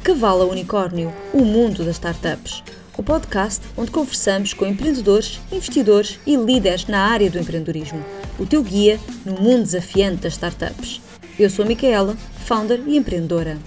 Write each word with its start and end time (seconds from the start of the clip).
De 0.00 0.04
Cavalo 0.04 0.48
Unicórnio, 0.48 1.12
o 1.30 1.44
mundo 1.44 1.84
das 1.84 1.96
startups. 1.96 2.64
O 2.96 3.02
podcast 3.02 3.62
onde 3.76 3.90
conversamos 3.90 4.54
com 4.54 4.64
empreendedores, 4.64 5.38
investidores 5.52 6.18
e 6.26 6.36
líderes 6.36 6.86
na 6.86 7.04
área 7.06 7.30
do 7.30 7.38
empreendedorismo. 7.38 8.02
O 8.38 8.46
teu 8.46 8.62
guia 8.62 8.98
no 9.26 9.34
mundo 9.34 9.64
desafiante 9.64 10.22
das 10.22 10.32
startups. 10.32 11.02
Eu 11.38 11.50
sou 11.50 11.66
a 11.66 11.68
Micaela, 11.68 12.16
founder 12.46 12.82
e 12.88 12.96
empreendedora. 12.96 13.58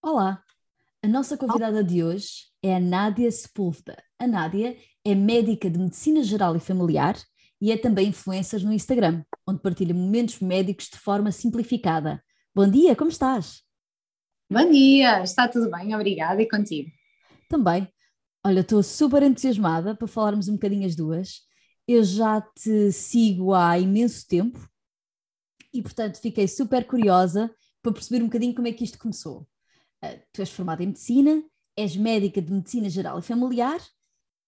Olá! 0.00 0.44
A 1.02 1.08
nossa 1.08 1.36
convidada 1.36 1.82
de 1.82 2.04
hoje 2.04 2.44
é 2.62 2.76
a 2.76 2.80
Nádia 2.80 3.32
Sepúlveda. 3.32 4.00
A 4.16 4.28
Nádia 4.28 4.76
é 5.04 5.14
médica 5.14 5.68
de 5.68 5.78
medicina 5.78 6.22
geral 6.22 6.54
e 6.54 6.60
familiar 6.60 7.16
e 7.60 7.72
é 7.72 7.76
também 7.76 8.10
influencer 8.10 8.64
no 8.64 8.72
Instagram, 8.72 9.24
onde 9.44 9.60
partilha 9.60 9.92
momentos 9.92 10.38
médicos 10.38 10.88
de 10.88 10.98
forma 10.98 11.32
simplificada. 11.32 12.22
Bom 12.54 12.70
dia, 12.70 12.94
como 12.94 13.10
estás? 13.10 13.68
Bom 14.52 14.68
dia, 14.68 15.22
está 15.22 15.46
tudo 15.46 15.70
bem, 15.70 15.94
obrigada 15.94 16.42
e 16.42 16.48
contigo. 16.48 16.90
Também. 17.48 17.86
Olha, 18.44 18.62
estou 18.62 18.82
super 18.82 19.22
entusiasmada 19.22 19.94
para 19.94 20.08
falarmos 20.08 20.48
um 20.48 20.54
bocadinho 20.54 20.84
as 20.84 20.96
duas. 20.96 21.42
Eu 21.86 22.02
já 22.02 22.40
te 22.40 22.90
sigo 22.90 23.54
há 23.54 23.78
imenso 23.78 24.26
tempo 24.26 24.58
e, 25.72 25.80
portanto, 25.80 26.20
fiquei 26.20 26.48
super 26.48 26.84
curiosa 26.84 27.48
para 27.80 27.92
perceber 27.92 28.24
um 28.24 28.26
bocadinho 28.26 28.52
como 28.52 28.66
é 28.66 28.72
que 28.72 28.82
isto 28.82 28.98
começou. 28.98 29.46
Uh, 30.04 30.20
tu 30.32 30.40
és 30.40 30.50
formada 30.50 30.82
em 30.82 30.88
medicina, 30.88 31.44
és 31.76 31.96
médica 31.96 32.42
de 32.42 32.52
medicina 32.52 32.90
geral 32.90 33.20
e 33.20 33.22
familiar 33.22 33.80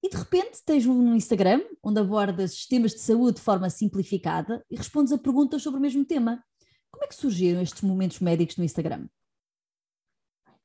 e 0.03 0.09
de 0.09 0.17
repente 0.17 0.65
tens 0.67 0.85
um 0.85 1.15
Instagram 1.15 1.63
onde 1.81 2.01
abordas 2.01 2.51
sistemas 2.51 2.91
de 2.91 2.99
saúde 2.99 3.37
de 3.37 3.43
forma 3.43 3.71
simplificada 3.71 4.65
e 4.69 4.75
respondes 4.75 5.13
a 5.13 5.19
perguntas 5.19 5.63
sobre 5.63 5.79
o 5.79 5.81
mesmo 5.81 6.05
tema. 6.05 6.43
Como 6.91 7.05
é 7.05 7.07
que 7.07 7.15
surgiram 7.15 7.63
estes 7.63 7.83
momentos 7.83 8.19
médicos 8.19 8.57
no 8.57 8.65
Instagram? 8.65 9.07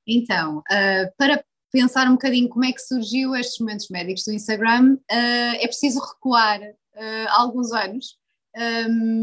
Então, 0.08 0.60
uh, 0.60 1.14
para 1.18 1.44
pensar 1.72 2.08
um 2.08 2.14
bocadinho 2.14 2.48
como 2.48 2.64
é 2.64 2.72
que 2.72 2.80
surgiu 2.80 3.36
estes 3.36 3.60
momentos 3.60 3.90
médicos 3.90 4.24
do 4.24 4.34
Instagram, 4.34 4.94
uh, 4.94 5.56
é 5.60 5.68
preciso 5.68 6.00
recuar 6.00 6.62
uh, 6.62 7.28
alguns 7.32 7.72
anos, 7.74 8.18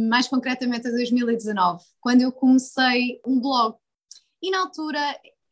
mais 0.09 0.29
concretamente 0.29 0.87
a 0.87 0.93
2019, 0.93 1.83
quando 2.01 2.21
eu 2.21 2.31
comecei 2.31 3.21
um 3.27 3.41
blog. 3.41 3.77
E 4.41 4.49
na 4.49 4.61
altura 4.61 5.01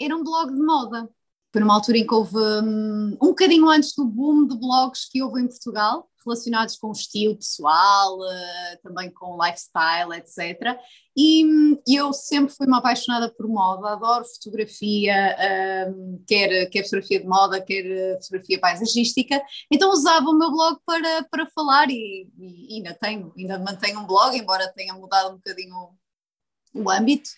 era 0.00 0.16
um 0.16 0.22
blog 0.22 0.54
de 0.54 0.62
moda. 0.62 1.10
Foi 1.52 1.60
numa 1.60 1.74
altura 1.74 1.98
em 1.98 2.06
que 2.06 2.14
houve 2.14 2.36
um, 2.36 3.18
um 3.20 3.28
bocadinho 3.28 3.68
antes 3.68 3.94
do 3.94 4.06
boom 4.06 4.46
de 4.46 4.58
blogs 4.58 5.06
que 5.10 5.22
houve 5.22 5.42
em 5.42 5.46
Portugal, 5.46 6.08
relacionados 6.24 6.76
com 6.76 6.88
o 6.88 6.92
estilo 6.92 7.36
pessoal, 7.36 8.18
uh, 8.18 8.82
também 8.82 9.10
com 9.10 9.36
lifestyle, 9.36 10.14
etc. 10.14 10.78
E, 11.16 11.44
e, 11.86 11.94
eu 11.94 12.12
sempre 12.12 12.54
fui 12.54 12.66
uma 12.66 12.78
apaixonada 12.78 13.28
por 13.28 13.46
moda, 13.46 13.90
adoro 13.90 14.24
fotografia, 14.24 15.36
uh, 15.36 16.24
quer, 16.26 16.70
quer 16.70 16.84
fotografia 16.84 17.20
de 17.20 17.26
moda, 17.26 17.60
quer 17.60 17.84
eh, 17.84 18.18
fotografia 18.22 18.58
paisagística, 18.58 19.42
então 19.70 19.90
usava 19.90 20.24
o 20.30 20.38
meu 20.38 20.50
blog 20.50 20.78
para, 20.86 21.24
para 21.30 21.46
falar 21.50 21.90
e, 21.90 22.28
e 22.38 22.76
ainda 22.76 22.94
tenho, 22.94 23.32
ainda 23.36 23.58
mantenho 23.58 24.00
um 24.00 24.06
blog, 24.06 24.34
embora 24.36 24.72
tenha 24.72 24.94
mudado 24.94 25.32
um 25.32 25.36
bocadinho 25.36 25.74
o, 25.74 26.82
o 26.82 26.90
âmbito. 26.90 27.28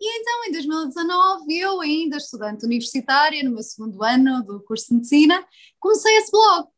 E 0.00 0.20
então, 0.20 0.44
em 0.46 0.52
2019, 0.52 1.58
eu, 1.58 1.80
ainda 1.80 2.18
estudante 2.18 2.64
universitária, 2.64 3.42
no 3.42 3.50
meu 3.50 3.62
segundo 3.62 4.02
ano 4.04 4.44
do 4.44 4.60
curso 4.62 4.88
de 4.88 4.94
medicina, 4.94 5.44
comecei 5.80 6.16
esse 6.18 6.30
blog. 6.30 6.68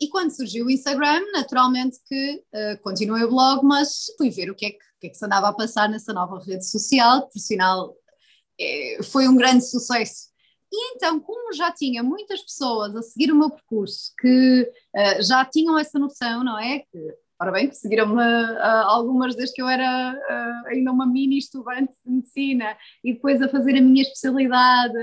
E 0.00 0.08
quando 0.08 0.30
surgiu 0.30 0.66
o 0.66 0.70
Instagram, 0.70 1.24
naturalmente 1.32 1.98
que 2.06 2.44
uh, 2.54 2.82
continuei 2.82 3.24
o 3.24 3.30
blog, 3.30 3.64
mas 3.64 4.06
fui 4.16 4.30
ver 4.30 4.50
o 4.50 4.54
que, 4.54 4.66
é 4.66 4.70
que, 4.70 4.76
o 4.76 5.00
que, 5.00 5.06
é 5.08 5.10
que 5.10 5.16
se 5.16 5.24
andava 5.24 5.48
a 5.48 5.52
passar 5.52 5.88
nessa 5.88 6.12
nova 6.12 6.38
rede 6.44 6.68
social, 6.68 7.28
por 7.28 7.38
sinal 7.38 7.96
é, 8.60 9.02
foi 9.02 9.26
um 9.26 9.36
grande 9.36 9.68
sucesso. 9.68 10.28
E 10.70 10.94
então, 10.94 11.18
como 11.18 11.52
já 11.52 11.72
tinha 11.72 12.02
muitas 12.02 12.42
pessoas 12.42 12.94
a 12.94 13.02
seguir 13.02 13.32
o 13.32 13.36
meu 13.36 13.50
percurso 13.50 14.12
que 14.20 14.70
uh, 14.94 15.22
já 15.22 15.44
tinham 15.44 15.78
essa 15.78 15.98
noção, 15.98 16.44
não 16.44 16.58
é? 16.58 16.80
Que 16.80 16.98
Ora 17.40 17.52
bem, 17.52 17.70
seguiram-me 17.70 18.20
uh, 18.20 18.58
algumas 18.86 19.36
desde 19.36 19.54
que 19.54 19.62
eu 19.62 19.68
era 19.68 20.12
uh, 20.12 20.66
ainda 20.66 20.90
uma 20.90 21.06
mini 21.06 21.38
estudante 21.38 21.94
de 22.04 22.10
medicina 22.10 22.76
e 23.04 23.12
depois 23.12 23.40
a 23.40 23.48
fazer 23.48 23.78
a 23.78 23.80
minha 23.80 24.02
especialidade 24.02 24.98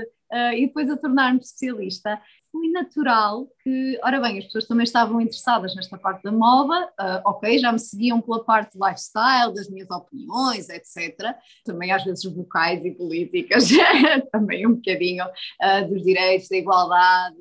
e 0.56 0.66
depois 0.66 0.90
a 0.90 0.96
tornar-me 0.96 1.38
especialista. 1.38 2.20
Foi 2.50 2.68
natural 2.70 3.46
que, 3.62 3.96
ora 4.02 4.20
bem, 4.20 4.38
as 4.38 4.46
pessoas 4.46 4.66
também 4.66 4.82
estavam 4.82 5.20
interessadas 5.20 5.74
nesta 5.76 5.96
parte 5.96 6.24
da 6.24 6.32
moda, 6.32 6.92
ok, 7.24 7.56
já 7.60 7.70
me 7.70 7.78
seguiam 7.78 8.20
pela 8.20 8.42
parte 8.42 8.76
de 8.76 8.84
lifestyle, 8.84 9.54
das 9.54 9.70
minhas 9.70 9.88
opiniões, 9.88 10.68
etc. 10.68 11.32
Também 11.64 11.92
às 11.92 12.02
vezes 12.02 12.24
vocais 12.24 12.84
e 12.84 12.90
políticas, 12.90 13.68
também 14.32 14.66
um 14.66 14.74
bocadinho 14.74 15.24
dos 15.88 16.02
direitos, 16.02 16.48
da 16.48 16.56
igualdade, 16.56 17.36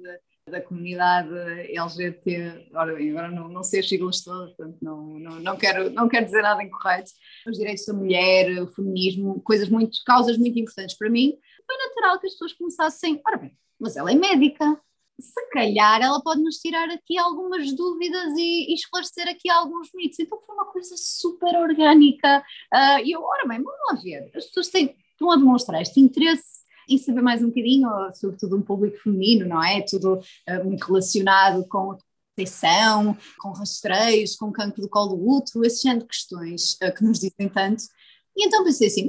da 0.47 0.61
comunidade 0.61 1.33
LGBT, 1.73 2.67
ora 2.75 2.93
bem, 2.93 3.09
agora 3.09 3.31
não, 3.31 3.49
não 3.49 3.63
sei 3.63 3.79
as 3.79 3.89
siglas 3.89 4.21
todas, 4.21 4.53
portanto 4.53 4.77
não, 4.79 5.17
não, 5.17 5.39
não, 5.39 5.57
quero, 5.57 5.89
não 5.89 6.07
quero 6.07 6.25
dizer 6.25 6.43
nada 6.43 6.63
incorreto, 6.63 7.09
os 7.47 7.57
direitos 7.57 7.83
da 7.83 7.93
mulher, 7.93 8.61
o 8.61 8.67
feminismo, 8.67 9.41
coisas 9.41 9.67
muito, 9.69 9.97
causas 10.05 10.37
muito 10.37 10.59
importantes 10.59 10.95
para 10.95 11.09
mim, 11.09 11.33
foi 11.65 11.77
natural 11.77 12.19
que 12.19 12.27
as 12.27 12.33
pessoas 12.33 12.53
começassem, 12.53 13.19
ora 13.25 13.37
bem, 13.37 13.57
mas 13.79 13.97
ela 13.97 14.11
é 14.11 14.15
médica, 14.15 14.79
se 15.19 15.49
calhar 15.49 15.99
ela 16.03 16.21
pode 16.21 16.43
nos 16.43 16.57
tirar 16.57 16.89
aqui 16.91 17.17
algumas 17.17 17.73
dúvidas 17.73 18.37
e, 18.37 18.71
e 18.71 18.75
esclarecer 18.75 19.27
aqui 19.27 19.49
alguns 19.49 19.89
mitos, 19.95 20.19
então 20.19 20.39
foi 20.41 20.53
uma 20.53 20.65
coisa 20.65 20.93
super 20.95 21.55
orgânica, 21.55 22.43
uh, 22.71 23.03
e 23.03 23.11
eu, 23.11 23.23
ora 23.23 23.47
bem, 23.47 23.63
vamos 23.63 23.79
lá 23.89 23.99
ver, 23.99 24.29
as 24.35 24.45
pessoas 24.45 24.69
têm, 24.69 24.95
estão 25.09 25.31
a 25.31 25.37
demonstrar 25.37 25.81
este 25.81 25.99
interesse 25.99 26.64
e 26.87 26.97
saber 26.99 27.21
mais 27.21 27.41
um 27.41 27.47
bocadinho, 27.47 27.89
sobretudo 28.13 28.57
um 28.57 28.61
público 28.61 28.97
feminino, 28.97 29.47
não 29.47 29.63
é? 29.63 29.81
Tudo 29.81 30.15
uh, 30.19 30.63
muito 30.63 30.85
relacionado 30.85 31.65
com 31.67 31.97
proteção, 32.35 33.17
com 33.39 33.51
rastreios, 33.51 34.35
com 34.35 34.51
cancro 34.51 34.81
do 34.81 34.89
colo 34.89 35.15
do 35.15 35.29
útero, 35.29 35.65
esse 35.65 35.83
género 35.83 36.01
de 36.01 36.07
questões 36.07 36.73
uh, 36.83 36.93
que 36.93 37.03
nos 37.03 37.19
dizem 37.19 37.49
tanto. 37.49 37.83
E 38.35 38.45
então 38.45 38.63
pensei 38.63 38.87
assim, 38.87 39.07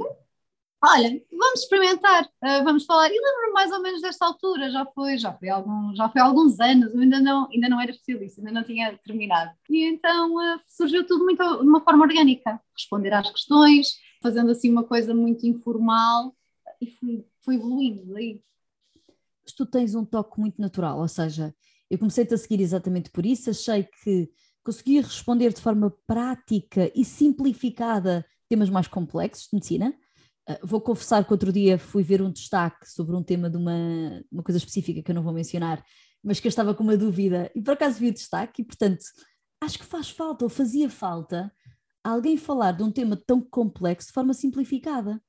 olha, 0.83 1.21
vamos 1.31 1.61
experimentar, 1.61 2.23
uh, 2.25 2.63
vamos 2.63 2.85
falar. 2.85 3.09
E 3.09 3.19
lembro-me 3.19 3.53
mais 3.53 3.71
ou 3.71 3.81
menos 3.81 4.01
desta 4.01 4.25
altura, 4.25 4.71
já 4.71 4.85
foi, 4.85 5.17
já 5.17 5.33
foi, 5.33 5.49
algum, 5.49 5.93
já 5.95 6.09
foi 6.09 6.21
alguns 6.21 6.59
anos, 6.59 6.95
ainda 6.95 7.19
não, 7.19 7.49
ainda 7.51 7.69
não 7.69 7.81
era 7.81 7.91
especialista, 7.91 8.41
ainda 8.41 8.51
não 8.53 8.63
tinha 8.63 8.97
terminado. 8.97 9.51
E 9.69 9.83
então 9.83 10.35
uh, 10.35 10.59
surgiu 10.67 11.05
tudo 11.05 11.25
muito, 11.25 11.43
de 11.43 11.67
uma 11.67 11.81
forma 11.81 12.05
orgânica, 12.05 12.59
responder 12.75 13.13
às 13.13 13.29
questões, 13.29 13.97
fazendo 14.21 14.51
assim 14.51 14.71
uma 14.71 14.83
coisa 14.83 15.13
muito 15.13 15.45
informal 15.45 16.33
e 16.79 16.87
fui, 16.87 17.25
fui 17.47 17.55
evoluindo 17.55 18.05
daí. 18.13 18.41
Mas 19.41 19.53
tu 19.53 19.65
tens 19.65 19.95
um 19.95 20.03
toque 20.03 20.37
muito 20.37 20.59
natural, 20.59 20.99
ou 20.99 21.07
seja, 21.07 21.55
eu 21.89 21.97
comecei-te 21.97 22.33
a 22.33 22.37
seguir 22.37 22.59
exatamente 22.59 23.09
por 23.09 23.25
isso, 23.25 23.49
achei 23.49 23.87
que 24.03 24.29
conseguia 24.61 25.01
responder 25.01 25.53
de 25.53 25.61
forma 25.61 25.89
prática 26.05 26.91
e 26.93 27.05
simplificada 27.05 28.25
temas 28.49 28.69
mais 28.69 28.89
complexos 28.89 29.45
de 29.45 29.55
medicina. 29.55 29.97
Uh, 30.49 30.67
vou 30.67 30.81
confessar 30.81 31.23
que 31.23 31.31
outro 31.31 31.53
dia 31.53 31.79
fui 31.79 32.03
ver 32.03 32.21
um 32.21 32.29
destaque 32.29 32.89
sobre 32.89 33.15
um 33.15 33.23
tema 33.23 33.49
de 33.49 33.55
uma, 33.55 34.21
uma 34.29 34.43
coisa 34.43 34.57
específica 34.57 35.01
que 35.01 35.09
eu 35.09 35.15
não 35.15 35.23
vou 35.23 35.31
mencionar, 35.31 35.81
mas 36.21 36.41
que 36.41 36.47
eu 36.47 36.49
estava 36.49 36.75
com 36.75 36.83
uma 36.83 36.97
dúvida 36.97 37.49
e 37.55 37.61
por 37.61 37.71
acaso 37.71 37.99
vi 37.99 38.09
o 38.09 38.13
destaque 38.13 38.61
e, 38.61 38.65
portanto, 38.65 39.05
acho 39.61 39.79
que 39.79 39.85
faz 39.85 40.09
falta 40.09 40.43
ou 40.43 40.49
fazia 40.49 40.89
falta 40.89 41.49
alguém 42.03 42.35
falar 42.35 42.73
de 42.73 42.83
um 42.83 42.91
tema 42.91 43.15
tão 43.15 43.41
complexo 43.41 44.07
de 44.09 44.13
forma 44.13 44.33
simplificada. 44.33 45.21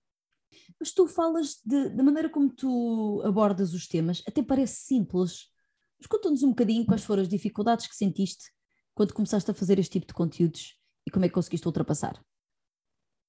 Mas 0.79 0.93
tu 0.93 1.07
falas 1.07 1.61
de, 1.65 1.91
da 1.91 2.03
maneira 2.03 2.29
como 2.29 2.51
tu 2.51 3.23
abordas 3.25 3.73
os 3.75 3.87
temas, 3.87 4.23
até 4.27 4.43
parece 4.43 4.83
simples. 4.83 5.49
Mas 5.99 6.07
conta-nos 6.07 6.43
um 6.43 6.51
bocadinho 6.51 6.87
quais 6.87 7.05
foram 7.05 7.23
as 7.23 7.29
dificuldades 7.29 7.87
que 7.87 7.97
sentiste 7.97 8.45
quando 8.95 9.15
começaste 9.15 9.51
a 9.51 9.55
fazer 9.55 9.79
este 9.79 9.93
tipo 9.93 10.07
de 10.07 10.15
conteúdos 10.15 10.77
e 11.07 11.11
como 11.11 11.25
é 11.25 11.29
que 11.29 11.35
conseguiste 11.35 11.67
ultrapassar? 11.67 12.21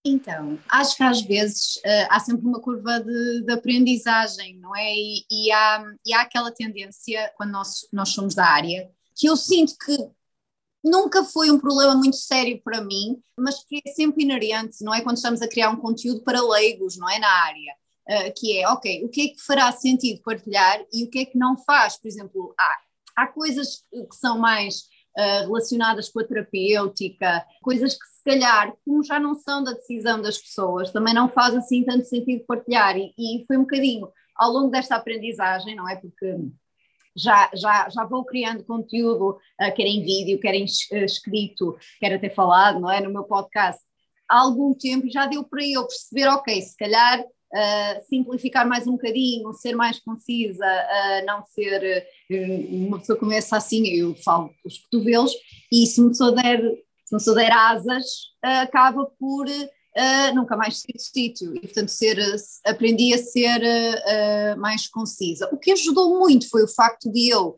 Então, 0.03 0.57
acho 0.69 0.95
que 0.95 1.03
às 1.03 1.21
vezes 1.21 1.75
uh, 1.77 2.07
há 2.09 2.19
sempre 2.19 2.47
uma 2.47 2.61
curva 2.61 2.99
de, 2.99 3.43
de 3.45 3.51
aprendizagem, 3.51 4.57
não 4.57 4.75
é? 4.75 4.95
E, 4.95 5.25
e, 5.29 5.51
há, 5.51 5.83
e 6.05 6.13
há 6.13 6.21
aquela 6.21 6.51
tendência, 6.51 7.31
quando 7.35 7.51
nós, 7.51 7.87
nós 7.91 8.09
somos 8.09 8.33
da 8.33 8.45
área, 8.45 8.89
que 9.15 9.27
eu 9.27 9.35
sinto 9.35 9.75
que 9.77 9.97
nunca 10.83 11.23
foi 11.23 11.51
um 11.51 11.59
problema 11.59 11.95
muito 11.95 12.17
sério 12.17 12.61
para 12.63 12.81
mim, 12.81 13.21
mas 13.37 13.63
que 13.63 13.81
é 13.85 13.91
sempre 13.91 14.23
inerente, 14.23 14.83
não 14.83 14.93
é? 14.93 15.01
Quando 15.01 15.17
estamos 15.17 15.41
a 15.41 15.47
criar 15.47 15.69
um 15.69 15.77
conteúdo 15.77 16.23
para 16.23 16.41
leigos, 16.41 16.97
não 16.97 17.09
é? 17.09 17.19
Na 17.19 17.29
área. 17.29 17.75
Uh, 18.09 18.33
que 18.35 18.57
é, 18.57 18.67
ok, 18.67 19.05
o 19.05 19.09
que 19.09 19.21
é 19.21 19.27
que 19.27 19.41
fará 19.45 19.71
sentido 19.71 20.21
partilhar 20.23 20.83
e 20.91 21.03
o 21.03 21.09
que 21.09 21.19
é 21.19 21.25
que 21.25 21.37
não 21.37 21.55
faz? 21.57 21.95
Por 21.95 22.07
exemplo, 22.07 22.55
há, 22.59 22.77
há 23.17 23.27
coisas 23.27 23.83
que 23.91 24.15
são 24.15 24.39
mais 24.39 24.79
uh, 25.15 25.45
relacionadas 25.45 26.09
com 26.09 26.19
a 26.19 26.23
terapêutica, 26.23 27.45
coisas 27.61 27.93
que 27.93 28.05
se 28.07 28.23
calhar, 28.23 28.73
como 28.83 29.03
já 29.03 29.19
não 29.19 29.35
são 29.35 29.63
da 29.63 29.73
decisão 29.73 30.19
das 30.21 30.39
pessoas, 30.39 30.91
também 30.91 31.13
não 31.13 31.29
faz 31.29 31.55
assim 31.55 31.83
tanto 31.83 32.05
sentido 32.05 32.45
partilhar. 32.47 32.97
E, 32.97 33.13
e 33.15 33.45
foi 33.45 33.57
um 33.57 33.61
bocadinho 33.61 34.09
ao 34.35 34.51
longo 34.51 34.71
desta 34.71 34.95
aprendizagem, 34.95 35.75
não 35.75 35.87
é? 35.87 35.95
Porque 35.95 36.35
já, 37.19 37.49
já, 37.53 37.89
já 37.89 38.05
vou 38.05 38.23
criando 38.25 38.63
conteúdo, 38.63 39.31
uh, 39.31 39.75
quer 39.75 39.85
em 39.85 40.03
vídeo, 40.03 40.39
quer 40.39 40.55
em 40.55 40.65
uh, 40.65 41.05
escrito, 41.05 41.77
quer 41.99 42.13
até 42.13 42.29
falado, 42.29 42.79
não 42.79 42.89
é? 42.89 43.01
No 43.01 43.11
meu 43.11 43.23
podcast, 43.23 43.81
há 44.29 44.39
algum 44.41 44.73
tempo 44.73 45.09
já 45.09 45.25
deu 45.25 45.43
para 45.43 45.65
eu 45.65 45.85
perceber, 45.85 46.27
ok, 46.27 46.61
se 46.61 46.77
calhar 46.77 47.19
uh, 47.21 48.05
simplificar 48.07 48.67
mais 48.67 48.87
um 48.87 48.93
bocadinho, 48.93 49.51
ser 49.53 49.75
mais 49.75 49.99
concisa, 49.99 50.65
uh, 50.65 51.25
não 51.25 51.43
ser 51.43 52.07
uh, 52.31 52.75
uma 52.75 52.99
pessoa 52.99 53.17
começa 53.17 53.57
assim, 53.57 53.87
eu 53.87 54.15
falo 54.15 54.51
os 54.63 54.77
cotovelos, 54.77 55.33
e 55.71 55.85
se 55.87 55.99
uma 55.99 56.09
pessoa 56.09 56.31
der, 56.31 56.59
se 57.05 57.15
uma 57.15 57.19
pessoa 57.19 57.41
asas, 57.51 58.05
acaba 58.41 59.05
por 59.19 59.45
nunca 60.33 60.55
mais 60.55 60.79
sair 60.79 60.93
do 60.93 61.01
sítio, 61.01 61.55
e 61.55 61.61
portanto 61.61 61.89
ser, 61.89 62.17
aprendi 62.65 63.13
a 63.13 63.17
ser 63.17 63.61
mais 64.57 64.87
concisa. 64.87 65.49
O 65.51 65.57
que 65.57 65.71
ajudou 65.71 66.19
muito 66.19 66.49
foi 66.49 66.63
o 66.63 66.67
facto 66.67 67.11
de 67.11 67.29
eu, 67.29 67.57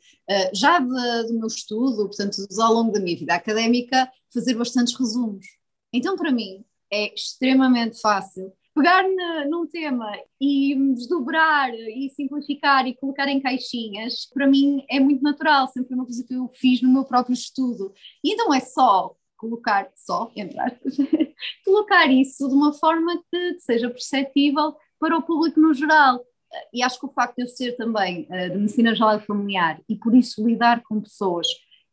já 0.54 0.80
de, 0.80 1.28
do 1.28 1.34
meu 1.38 1.48
estudo, 1.48 2.08
portanto 2.08 2.38
ao 2.60 2.74
longo 2.74 2.92
da 2.92 3.00
minha 3.00 3.18
vida 3.18 3.34
académica, 3.34 4.10
fazer 4.34 4.54
bastantes 4.56 4.98
resumos. 4.98 5.46
Então 5.94 6.16
para 6.16 6.32
mim 6.32 6.64
é 6.92 7.14
extremamente 7.14 8.00
fácil 8.00 8.52
pegar 8.74 9.04
na, 9.04 9.46
num 9.46 9.68
tema 9.68 10.10
e 10.40 10.74
desdobrar 10.94 11.74
e 11.74 12.10
simplificar 12.16 12.88
e 12.88 12.96
colocar 12.96 13.28
em 13.28 13.42
caixinhas, 13.42 14.26
para 14.34 14.48
mim 14.48 14.84
é 14.90 14.98
muito 14.98 15.22
natural, 15.22 15.68
sempre 15.68 15.94
uma 15.94 16.06
coisa 16.06 16.24
que 16.26 16.34
eu 16.34 16.48
fiz 16.56 16.82
no 16.82 16.90
meu 16.90 17.04
próprio 17.04 17.34
estudo. 17.34 17.94
E 18.24 18.34
não 18.36 18.54
é 18.54 18.62
só 18.62 19.14
colocar, 19.42 19.90
só, 19.96 20.32
entre 20.36 20.60
aspas, 20.60 20.96
colocar 21.66 22.06
isso 22.08 22.48
de 22.48 22.54
uma 22.54 22.72
forma 22.72 23.20
que, 23.32 23.60
seja 23.60 23.90
perceptível 23.90 24.76
para 25.00 25.18
o 25.18 25.24
público 25.24 25.60
no 25.60 25.74
geral. 25.74 26.22
E 26.72 26.84
acho 26.84 27.00
que 27.00 27.08
o 27.08 27.12
facto 27.12 27.38
de 27.38 27.44
eu 27.44 27.48
ser 27.48 27.76
também 27.76 28.28
uh, 28.30 28.52
de 28.52 28.58
medicina 28.58 28.94
geral 28.94 29.18
e 29.18 29.26
familiar 29.26 29.82
e 29.90 29.96
por 29.96 30.14
isso 30.14 30.46
lidar 30.46 30.84
com 30.84 31.02
pessoas 31.02 31.48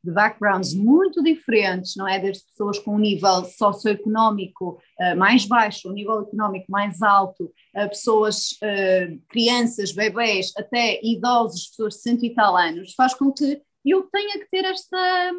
de 0.04 0.12
backgrounds 0.12 0.74
muito 0.74 1.22
diferentes, 1.22 1.96
não 1.96 2.06
é? 2.06 2.18
Desde 2.18 2.44
pessoas 2.44 2.78
com 2.78 2.94
um 2.94 2.98
nível 2.98 3.44
socioeconómico 3.44 4.80
uh, 5.00 5.16
mais 5.16 5.44
baixo, 5.44 5.88
um 5.88 5.92
nível 5.92 6.22
económico 6.22 6.70
mais 6.70 7.02
alto, 7.02 7.44
uh, 7.44 7.88
pessoas, 7.88 8.52
uh, 8.62 9.20
crianças, 9.28 9.92
bebés, 9.92 10.52
até 10.56 11.00
idosos, 11.02 11.68
pessoas 11.68 11.94
de 11.94 12.00
cento 12.00 12.24
e 12.24 12.34
tal 12.34 12.56
anos, 12.56 12.94
faz 12.94 13.14
com 13.14 13.32
que 13.32 13.62
eu 13.84 14.02
tenha 14.02 14.38
que 14.38 14.50
ter 14.50 14.64
esta, 14.64 15.32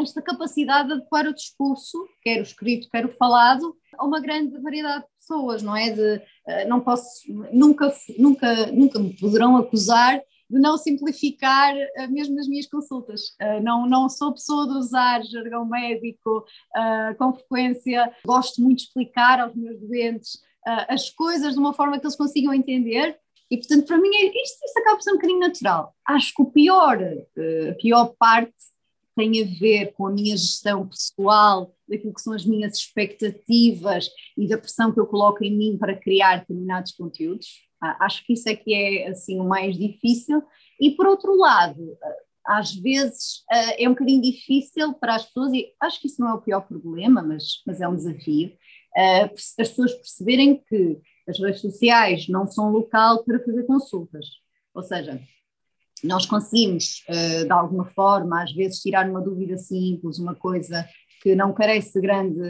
esta 0.00 0.20
capacidade 0.20 0.88
de 0.88 0.94
adequar 0.94 1.26
o 1.26 1.34
discurso, 1.34 2.06
quer 2.22 2.38
o 2.38 2.42
escrito, 2.42 2.88
quer 2.90 3.06
o 3.06 3.12
falado, 3.12 3.74
a 3.98 4.04
uma 4.04 4.20
grande 4.20 4.58
variedade 4.60 5.04
de 5.04 5.10
pessoas, 5.16 5.62
não 5.62 5.76
é? 5.76 5.90
De, 5.90 6.22
não 6.68 6.80
posso, 6.80 7.22
nunca, 7.52 7.92
nunca, 8.18 8.66
nunca 8.72 8.98
me 8.98 9.16
poderão 9.16 9.56
acusar 9.56 10.20
de 10.48 10.60
não 10.60 10.78
simplificar 10.78 11.74
uh, 11.74 12.10
mesmo 12.10 12.36
nas 12.36 12.46
minhas 12.46 12.66
consultas. 12.66 13.30
Uh, 13.40 13.60
não, 13.62 13.86
não 13.86 14.08
sou 14.08 14.32
pessoa 14.32 14.66
de 14.66 14.78
usar 14.78 15.24
jargão 15.24 15.64
médico 15.64 16.44
com 17.18 17.32
frequência, 17.32 18.12
gosto 18.24 18.62
muito 18.62 18.78
de 18.78 18.84
explicar 18.84 19.40
aos 19.40 19.54
meus 19.54 19.80
doentes 19.80 20.44
as 20.88 21.08
coisas 21.10 21.54
de 21.54 21.60
uma 21.60 21.72
forma 21.72 21.98
que 21.98 22.04
eles 22.04 22.16
consigam 22.16 22.52
entender. 22.52 23.16
E, 23.48 23.56
portanto, 23.56 23.86
para 23.86 23.98
mim, 23.98 24.08
é, 24.08 24.26
isto, 24.26 24.64
isto 24.64 24.78
acaba 24.80 24.96
por 24.96 25.02
ser 25.02 25.10
um 25.12 25.14
bocadinho 25.14 25.38
natural. 25.38 25.94
Acho 26.04 26.34
que 26.34 26.42
o 26.42 26.46
pior, 26.46 26.98
a 27.00 27.74
pior 27.80 28.12
parte 28.18 28.52
tem 29.16 29.42
a 29.42 29.58
ver 29.58 29.92
com 29.94 30.06
a 30.06 30.12
minha 30.12 30.36
gestão 30.36 30.86
pessoal, 30.86 31.74
daquilo 31.88 32.12
que 32.12 32.20
são 32.20 32.34
as 32.34 32.44
minhas 32.44 32.76
expectativas 32.76 34.10
e 34.36 34.46
da 34.46 34.58
pressão 34.58 34.92
que 34.92 35.00
eu 35.00 35.06
coloco 35.06 35.42
em 35.42 35.56
mim 35.56 35.78
para 35.78 35.96
criar 35.96 36.40
determinados 36.40 36.92
conteúdos. 36.92 37.46
Ah, 37.82 38.04
acho 38.04 38.24
que 38.26 38.34
isso 38.34 38.48
é 38.48 38.54
que 38.54 38.74
é 38.74 39.08
assim 39.08 39.40
o 39.40 39.44
mais 39.44 39.76
difícil. 39.76 40.42
E 40.78 40.90
por 40.90 41.06
outro 41.06 41.34
lado, 41.34 41.96
ah, 42.44 42.58
às 42.58 42.74
vezes 42.74 43.42
ah, 43.50 43.74
é 43.78 43.88
um 43.88 43.92
bocadinho 43.92 44.20
difícil 44.20 44.92
para 44.94 45.14
as 45.14 45.24
pessoas, 45.24 45.52
e 45.54 45.72
acho 45.80 46.00
que 46.00 46.08
isso 46.08 46.20
não 46.20 46.28
é 46.28 46.34
o 46.34 46.42
pior 46.42 46.60
problema, 46.60 47.22
mas, 47.22 47.62
mas 47.66 47.80
é 47.80 47.88
um 47.88 47.96
desafio, 47.96 48.52
as 48.96 49.54
pessoas 49.56 49.92
perceberem 49.94 50.62
que 50.68 50.98
as 51.28 51.38
redes 51.38 51.60
sociais 51.60 52.28
não 52.28 52.46
são 52.46 52.70
local 52.70 53.24
para 53.24 53.42
fazer 53.44 53.64
consultas. 53.64 54.26
Ou 54.74 54.82
seja, 54.82 55.20
nós 56.04 56.26
conseguimos, 56.26 57.02
de 57.08 57.50
alguma 57.50 57.86
forma, 57.86 58.42
às 58.42 58.52
vezes, 58.52 58.80
tirar 58.80 59.08
uma 59.08 59.20
dúvida 59.20 59.56
simples, 59.56 60.18
uma 60.18 60.34
coisa 60.34 60.86
que 61.22 61.34
não 61.34 61.52
carece 61.52 61.94
de 61.94 62.00
grande, 62.00 62.40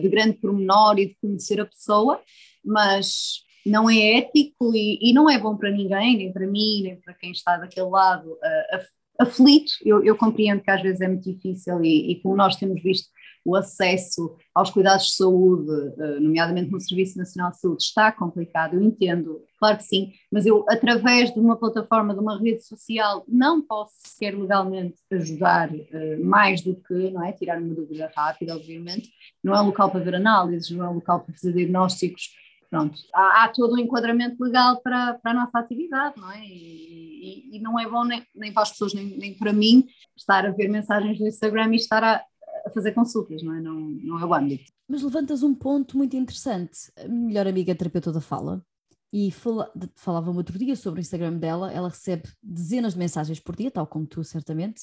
de 0.00 0.08
grande 0.08 0.34
pormenor 0.34 0.98
e 0.98 1.06
de 1.06 1.16
conhecer 1.20 1.60
a 1.60 1.66
pessoa, 1.66 2.20
mas 2.64 3.44
não 3.68 3.88
é 3.88 4.18
ético 4.18 4.74
e, 4.74 4.98
e, 5.00 5.12
não 5.12 5.28
é 5.28 5.38
bom 5.38 5.56
para 5.56 5.70
ninguém, 5.70 6.16
nem 6.16 6.32
para 6.32 6.46
mim, 6.46 6.82
nem 6.82 6.96
para 6.96 7.14
quem 7.14 7.30
está 7.30 7.56
daquele 7.56 7.88
lado 7.88 8.32
uh, 8.32 9.20
aflito. 9.20 9.72
Eu, 9.84 10.02
eu, 10.02 10.16
compreendo 10.16 10.62
que 10.62 10.70
às 10.70 10.82
vezes 10.82 11.00
é 11.00 11.08
muito 11.08 11.30
difícil 11.30 11.82
e, 11.84 12.12
e 12.12 12.20
como 12.22 12.36
nós 12.36 12.56
temos 12.56 12.82
visto 12.82 13.08
o 13.44 13.56
acesso 13.56 14.36
aos 14.54 14.70
cuidados 14.70 15.06
de 15.06 15.14
saúde, 15.14 15.70
uh, 15.70 16.20
nomeadamente 16.20 16.70
no 16.70 16.80
Serviço 16.80 17.18
Nacional 17.18 17.50
de 17.50 17.60
Saúde, 17.60 17.82
está 17.82 18.10
complicado, 18.12 18.74
eu 18.74 18.82
entendo, 18.82 19.42
claro 19.58 19.78
que 19.78 19.84
sim, 19.84 20.12
mas 20.30 20.46
eu, 20.46 20.64
através 20.68 21.32
de 21.32 21.38
uma 21.38 21.56
plataforma, 21.56 22.14
de 22.14 22.20
uma 22.20 22.38
rede 22.38 22.62
social, 22.62 23.24
não 23.28 23.62
posso 23.62 23.94
sequer 23.98 24.36
legalmente 24.36 24.96
ajudar 25.12 25.70
uh, 25.70 26.24
mais 26.24 26.62
do 26.62 26.74
que, 26.74 27.10
não 27.10 27.24
é, 27.24 27.32
tirar 27.32 27.60
uma 27.60 27.74
dúvida 27.74 28.10
rápida, 28.14 28.54
obviamente, 28.54 29.10
não 29.42 29.54
é 29.54 29.60
um 29.60 29.66
local 29.66 29.90
para 29.90 30.00
ver 30.00 30.14
análises, 30.16 30.70
não 30.70 30.84
é 30.84 30.88
um 30.88 30.94
local 30.94 31.20
para 31.20 31.34
fazer 31.34 31.52
diagnósticos 31.52 32.30
pronto, 32.70 32.98
há, 33.14 33.44
há, 33.44 33.48
todo 33.48 33.74
um 33.74 33.78
enquadramento 33.78 34.42
legal 34.42 34.80
para, 34.80 35.14
para 35.14 35.30
a 35.30 35.34
nossa 35.34 35.58
atividade, 35.58 36.20
não 36.20 36.30
é? 36.30 36.44
E, 36.44 37.50
e, 37.52 37.56
e 37.56 37.60
não 37.60 37.78
é 37.78 37.88
bom 37.88 38.04
nem, 38.04 38.22
nem, 38.34 38.52
para 38.52 38.62
as 38.62 38.70
pessoas, 38.70 38.94
nem, 38.94 39.16
nem 39.16 39.34
para 39.34 39.52
mim, 39.52 39.86
estar 40.16 40.44
a 40.46 40.50
ver 40.50 40.68
mensagens 40.68 41.18
do 41.18 41.26
Instagram 41.26 41.72
e 41.72 41.76
estar 41.76 42.04
a, 42.04 42.22
a 42.68 42.70
fazer 42.70 42.92
consultas, 42.92 43.42
não 43.42 43.54
é? 43.54 43.60
Não, 43.60 43.80
não 43.80 44.20
é 44.20 44.24
o 44.24 44.34
âmbito. 44.34 44.72
Mas 44.88 45.02
levantas 45.02 45.42
um 45.42 45.54
ponto 45.54 45.96
muito 45.96 46.16
interessante. 46.16 46.92
A 46.96 47.08
melhor 47.08 47.46
amiga 47.46 47.74
terapeuta 47.74 48.12
da 48.12 48.20
fala, 48.20 48.64
e 49.12 49.30
fala, 49.30 49.72
falava-me 49.94 50.36
outro 50.36 50.58
dia 50.58 50.76
sobre 50.76 51.00
o 51.00 51.02
Instagram 51.02 51.38
dela, 51.38 51.72
ela 51.72 51.88
recebe 51.88 52.28
dezenas 52.42 52.92
de 52.92 52.98
mensagens 52.98 53.40
por 53.40 53.56
dia, 53.56 53.70
tal 53.70 53.86
como 53.86 54.06
tu, 54.06 54.22
certamente, 54.22 54.82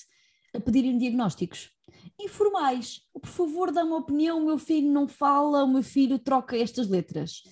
a 0.53 0.59
pedirem 0.59 0.97
diagnósticos 0.97 1.71
informais. 2.19 3.01
Por 3.13 3.29
favor, 3.29 3.71
dá 3.71 3.83
uma 3.83 3.97
opinião, 3.97 4.41
o 4.41 4.45
meu 4.45 4.57
filho 4.57 4.91
não 4.91 5.07
fala, 5.07 5.63
o 5.63 5.71
meu 5.71 5.83
filho 5.83 6.19
troca 6.19 6.57
estas 6.57 6.87
letras 6.87 7.43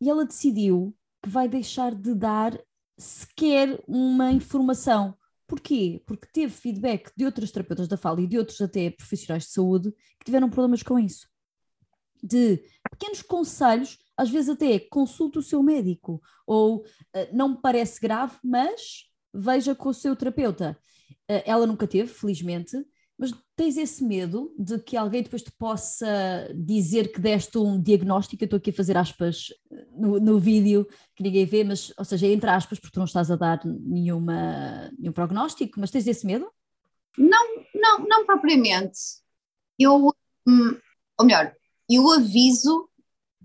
e 0.00 0.08
ela 0.08 0.24
decidiu 0.24 0.94
que 1.22 1.28
vai 1.28 1.48
deixar 1.48 1.94
de 1.94 2.14
dar 2.14 2.58
sequer 2.96 3.82
uma 3.86 4.30
informação. 4.30 5.16
Porquê? 5.48 6.02
Porque 6.06 6.28
teve 6.30 6.52
feedback 6.52 7.10
de 7.16 7.24
outras 7.24 7.50
terapeutas 7.50 7.88
da 7.88 7.96
fala 7.96 8.20
e 8.20 8.26
de 8.26 8.38
outros 8.38 8.60
até 8.60 8.90
profissionais 8.90 9.44
de 9.44 9.50
saúde 9.50 9.90
que 10.20 10.26
tiveram 10.26 10.50
problemas 10.50 10.82
com 10.82 10.98
isso. 10.98 11.26
De 12.22 12.62
pequenos 12.90 13.22
conselhos, 13.22 13.98
às 14.14 14.28
vezes 14.28 14.50
até 14.50 14.78
consulte 14.78 15.38
o 15.38 15.42
seu 15.42 15.62
médico, 15.62 16.20
ou 16.46 16.80
uh, 16.80 16.84
não 17.32 17.50
me 17.50 17.60
parece 17.62 17.98
grave, 17.98 18.36
mas 18.44 19.06
veja 19.32 19.74
com 19.74 19.88
o 19.88 19.94
seu 19.94 20.14
terapeuta. 20.14 20.78
Uh, 21.30 21.40
ela 21.46 21.66
nunca 21.66 21.86
teve, 21.86 22.12
felizmente, 22.12 22.76
mas 23.18 23.34
tens 23.56 23.76
esse 23.76 24.04
medo 24.04 24.54
de 24.56 24.78
que 24.78 24.96
alguém 24.96 25.22
depois 25.22 25.42
te 25.42 25.50
possa 25.50 26.06
dizer 26.54 27.10
que 27.12 27.20
deste 27.20 27.58
um 27.58 27.80
diagnóstico? 27.82 28.44
Eu 28.44 28.46
estou 28.46 28.58
aqui 28.58 28.70
a 28.70 28.72
fazer 28.72 28.96
aspas 28.96 29.48
no, 29.90 30.20
no 30.20 30.38
vídeo 30.38 30.86
que 31.16 31.22
ninguém 31.24 31.44
vê, 31.44 31.64
mas, 31.64 31.92
ou 31.98 32.04
seja, 32.04 32.28
entre 32.28 32.48
aspas, 32.48 32.78
porque 32.78 32.94
tu 32.94 33.00
não 33.00 33.06
estás 33.06 33.28
a 33.30 33.36
dar 33.36 33.60
nenhuma, 33.64 34.90
nenhum 34.96 35.12
prognóstico, 35.12 35.80
mas 35.80 35.90
tens 35.90 36.06
esse 36.06 36.24
medo? 36.24 36.48
Não, 37.16 37.64
não, 37.74 37.98
não 38.06 38.24
propriamente. 38.24 38.98
Eu, 39.76 40.14
hum, 40.46 40.78
ou 41.18 41.26
melhor, 41.26 41.52
eu 41.90 42.08
aviso, 42.12 42.88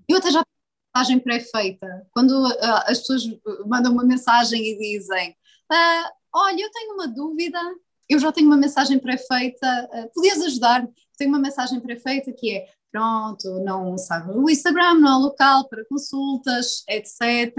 eu 0.07 0.17
até 0.17 0.29
já 0.29 0.45
mensagem 0.95 1.19
pré-feita. 1.19 2.07
Quando 2.11 2.47
uh, 2.47 2.83
as 2.85 2.99
pessoas 2.99 3.23
mandam 3.65 3.91
uma 3.91 4.05
mensagem 4.05 4.61
e 4.61 4.77
dizem: 4.77 5.31
uh, 5.71 6.09
Olha, 6.35 6.61
eu 6.61 6.71
tenho 6.71 6.93
uma 6.93 7.07
dúvida 7.07 7.59
eu 8.09 8.19
já 8.19 8.31
tenho 8.31 8.47
uma 8.47 8.57
mensagem 8.57 8.99
pré-feita, 8.99 9.89
uh, 9.93 10.13
podias 10.13 10.41
ajudar 10.41 10.87
tenho 11.17 11.29
uma 11.29 11.39
mensagem 11.39 11.79
pré-feita 11.79 12.31
que 12.33 12.55
é, 12.55 12.65
pronto, 12.91 13.47
não 13.63 13.97
sabe 13.97 14.31
o 14.31 14.49
Instagram, 14.49 14.95
não 14.95 15.11
é 15.11 15.23
local 15.23 15.67
para 15.67 15.85
consultas, 15.85 16.83
etc., 16.89 17.53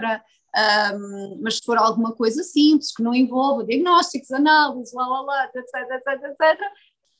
um, 0.94 1.40
mas 1.42 1.56
se 1.56 1.64
for 1.64 1.76
alguma 1.76 2.12
coisa 2.12 2.44
simples, 2.44 2.94
que 2.94 3.02
não 3.02 3.12
envolva 3.12 3.64
diagnósticos, 3.64 4.30
análises, 4.30 4.92
lá, 4.94 5.04
lá, 5.04 5.22
lá, 5.22 5.44
etc, 5.46 5.64
etc, 5.90 6.30
etc, 6.30 6.60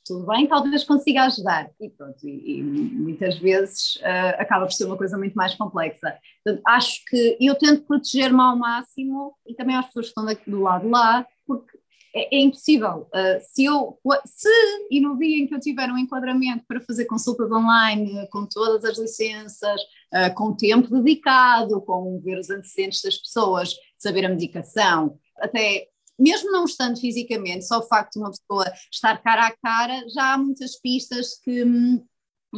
tudo 0.05 0.25
bem, 0.27 0.47
talvez 0.47 0.85
consiga 0.85 1.23
ajudar. 1.23 1.69
E 1.81 1.89
pronto, 1.89 2.25
e, 2.25 2.59
e 2.59 2.63
muitas 2.63 3.37
vezes 3.37 3.97
uh, 3.97 4.39
acaba 4.39 4.65
por 4.65 4.71
ser 4.71 4.85
uma 4.85 4.95
coisa 4.95 5.17
muito 5.17 5.33
mais 5.33 5.53
complexa. 5.55 6.17
Portanto, 6.43 6.63
acho 6.65 7.03
que 7.09 7.37
eu 7.41 7.55
tento 7.55 7.85
proteger-me 7.85 8.39
ao 8.39 8.55
máximo 8.55 9.35
e 9.45 9.53
também 9.53 9.75
às 9.75 9.87
pessoas 9.87 10.05
que 10.13 10.21
estão 10.21 10.43
do 10.47 10.61
lado 10.61 10.87
lá, 10.87 11.25
porque 11.45 11.77
é, 12.15 12.37
é 12.37 12.39
impossível. 12.39 13.07
Uh, 13.13 13.39
se 13.41 13.65
eu, 13.65 13.99
se 14.25 14.49
e 14.89 15.01
no 15.01 15.17
dia 15.17 15.37
em 15.37 15.47
que 15.47 15.53
eu 15.53 15.59
tiver 15.59 15.91
um 15.91 15.97
enquadramento 15.97 16.63
para 16.65 16.79
fazer 16.81 17.05
consultas 17.05 17.51
online, 17.51 18.27
com 18.29 18.45
todas 18.45 18.85
as 18.85 18.97
licenças, 18.97 19.81
uh, 20.13 20.33
com 20.33 20.55
tempo 20.55 20.89
dedicado, 20.89 21.81
com 21.81 22.19
ver 22.21 22.39
os 22.39 22.49
antecedentes 22.49 23.01
das 23.01 23.17
pessoas, 23.17 23.75
saber 23.97 24.25
a 24.25 24.29
medicação, 24.29 25.19
até 25.37 25.89
mesmo 26.17 26.49
não 26.49 26.63
estando 26.63 26.97
fisicamente, 26.97 27.65
só 27.65 27.79
o 27.79 27.87
facto 27.87 28.13
de 28.13 28.19
uma 28.19 28.31
pessoa 28.31 28.65
estar 28.89 29.21
cara 29.21 29.47
a 29.47 29.51
cara, 29.57 30.01
já 30.07 30.33
há 30.33 30.37
muitas 30.37 30.79
pistas 30.79 31.37
que, 31.43 31.65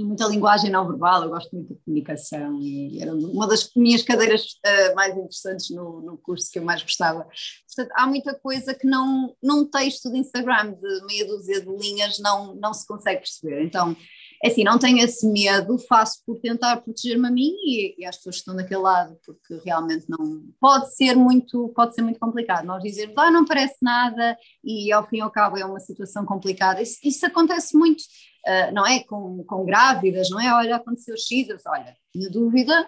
muita 0.04 0.26
linguagem 0.28 0.70
não 0.70 0.88
verbal, 0.88 1.24
eu 1.24 1.30
gosto 1.30 1.54
muito 1.56 1.74
de 1.74 1.80
comunicação 1.82 2.60
e 2.62 3.02
era 3.02 3.14
uma 3.14 3.48
das 3.48 3.70
minhas 3.76 4.04
cadeiras 4.04 4.60
uh, 4.66 4.96
mais 4.96 5.16
interessantes 5.16 5.70
no, 5.70 6.02
no 6.02 6.18
curso 6.18 6.52
que 6.52 6.60
eu 6.60 6.64
mais 6.64 6.82
gostava. 6.82 7.28
Portanto, 7.68 7.94
há 7.96 8.08
muita 8.08 8.34
coisa 8.34 8.74
que 8.74 8.88
não, 8.88 9.36
num 9.42 9.66
texto 9.66 10.12
de 10.12 10.18
Instagram 10.18 10.74
de 10.74 11.06
meia 11.06 11.26
dúzia 11.26 11.62
de 11.62 11.70
linhas 11.78 12.20
não, 12.20 12.56
não 12.56 12.74
se 12.74 12.88
consegue 12.88 13.22
perceber. 13.22 13.64
Então, 13.64 13.96
é 14.44 14.50
assim, 14.50 14.64
não 14.64 14.78
tenho 14.78 15.00
esse 15.00 15.28
medo, 15.28 15.78
faço 15.80 16.24
por 16.26 16.40
tentar 16.40 16.78
proteger-me 16.78 17.28
a 17.28 17.32
mim 17.32 17.56
e, 17.64 17.96
e 17.98 18.06
às 18.06 18.18
pessoas 18.18 18.36
que 18.36 18.42
estão 18.42 18.56
daquele 18.56 18.82
lado, 18.82 19.18
porque 19.26 19.60
realmente 19.66 20.06
não 20.08 20.44
pode 20.60 20.96
ser 20.96 21.16
muito, 21.16 21.70
pode 21.70 21.96
ser 21.96 22.04
muito 22.04 22.20
complicado. 22.20 22.66
Nós 22.66 22.84
dizermos, 22.84 23.18
ah, 23.18 23.32
não 23.32 23.46
parece 23.46 23.78
nada, 23.82 24.38
e 24.64 24.92
ao 24.92 25.08
fim 25.08 25.18
e 25.18 25.22
ao 25.22 25.32
cabo 25.32 25.58
é 25.58 25.66
uma 25.66 25.80
situação 25.80 26.26
complicada. 26.26 26.82
Isso, 26.82 27.00
isso 27.04 27.26
acontece 27.26 27.76
muito, 27.76 28.02
uh, 28.02 28.74
não 28.74 28.86
é? 28.86 29.04
Com, 29.04 29.44
com 29.44 29.66
grávidas, 29.66 30.30
não 30.30 30.40
é? 30.40 30.54
Olha, 30.54 30.76
aconteceu 30.76 31.16
X, 31.18 31.48
olha, 31.66 31.96
na 32.14 32.30
dúvida, 32.30 32.88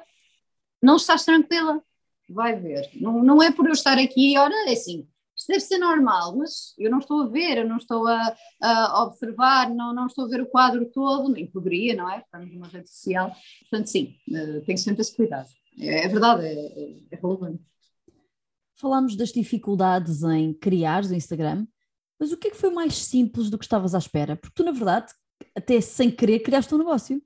não 0.82 0.98
estás 0.98 1.26
tranquila, 1.26 1.82
vai 2.30 2.56
ver. 2.56 2.90
Não, 2.96 3.24
não 3.24 3.42
é 3.42 3.52
por 3.52 3.66
eu 3.66 3.74
estar 3.74 3.98
aqui, 3.98 4.38
olha, 4.38 4.70
é 4.70 4.74
assim, 4.74 5.08
deve 5.50 5.62
ser 5.62 5.80
normal, 5.80 6.38
mas 6.38 6.74
eu 6.78 6.92
não 6.92 7.00
estou 7.00 7.24
a 7.24 7.28
ver, 7.28 7.58
eu 7.58 7.68
não 7.68 7.78
estou 7.78 8.08
a, 8.08 8.36
a 8.62 9.04
observar, 9.04 9.70
não, 9.74 9.94
não 9.94 10.06
estou 10.06 10.26
a 10.26 10.28
ver 10.28 10.42
o 10.42 10.46
quadro 10.46 10.86
todo, 10.92 11.30
nem 11.30 11.48
poderia, 11.48 11.96
não 11.96 12.10
é? 12.10 12.20
Estamos 12.20 12.54
numa 12.54 12.68
rede 12.68 12.88
social. 12.88 13.36
Portanto, 13.62 13.88
sim, 13.88 14.16
uh, 14.30 14.62
tenho 14.62 14.78
sempre 14.78 15.02
esse 15.02 15.16
cuidado. 15.16 15.50
É, 15.80 16.06
é 16.06 16.08
verdade, 16.08 16.46
é, 16.46 16.54
é, 16.54 17.00
é 17.12 17.16
relevante. 17.16 17.64
Falámos 18.76 19.16
das 19.16 19.32
dificuldades 19.32 20.24
em 20.24 20.54
criar 20.54 21.04
o 21.04 21.14
Instagram, 21.14 21.66
mas 22.20 22.32
o 22.32 22.38
que 22.38 22.50
é 22.50 22.52
que 22.52 22.58
foi 22.58 22.70
mais 22.70 22.96
simples 22.96 23.50
do 23.50 23.58
que 23.58 23.66
estavas 23.66 23.96
à 23.96 23.98
espera? 23.98 24.36
Porque 24.36 24.54
tu, 24.56 24.64
na 24.64 24.72
verdade, 24.72 25.12
até 25.56 25.82
sem 25.82 26.12
querer, 26.12 26.40
criaste 26.40 26.74
um 26.76 26.78
negócio. 26.78 27.22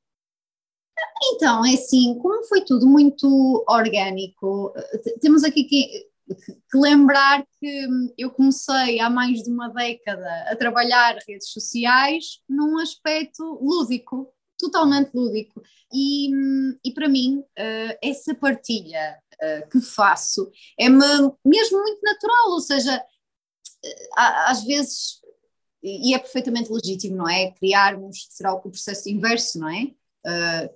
Então, 1.34 1.66
é 1.66 1.74
assim, 1.74 2.18
como 2.20 2.44
foi 2.44 2.64
tudo 2.64 2.88
muito 2.88 3.66
orgânico, 3.68 4.72
eh, 4.76 5.18
temos 5.20 5.44
aqui 5.44 5.64
que 5.64 6.13
que 6.36 6.78
lembrar 6.78 7.46
que 7.60 7.88
eu 8.18 8.30
comecei 8.32 9.00
há 9.00 9.10
mais 9.10 9.44
de 9.44 9.50
uma 9.50 9.70
década 9.70 10.46
a 10.50 10.56
trabalhar 10.56 11.18
redes 11.28 11.50
sociais 11.50 12.40
num 12.48 12.78
aspecto 12.80 13.44
lúdico, 13.62 14.34
totalmente 14.58 15.12
lúdico. 15.14 15.62
E, 15.94 16.30
e 16.84 16.94
para 16.94 17.10
mim, 17.10 17.40
uh, 17.40 17.98
essa 18.02 18.34
partilha 18.34 19.20
uh, 19.34 19.70
que 19.70 19.82
faço 19.82 20.50
é 20.80 20.90
mesmo 20.90 21.82
muito 21.82 22.02
natural, 22.02 22.52
ou 22.52 22.60
seja, 22.60 22.98
uh, 22.98 24.48
às 24.48 24.64
vezes, 24.64 25.22
e 25.84 26.14
é 26.14 26.20
perfeitamente 26.20 26.72
legítimo, 26.72 27.18
não 27.18 27.30
é? 27.30 27.52
Criarmos, 27.52 28.28
será 28.30 28.54
o 28.54 28.62
processo 28.62 29.10
inverso, 29.10 29.60
não 29.60 29.70
é? 29.70 29.92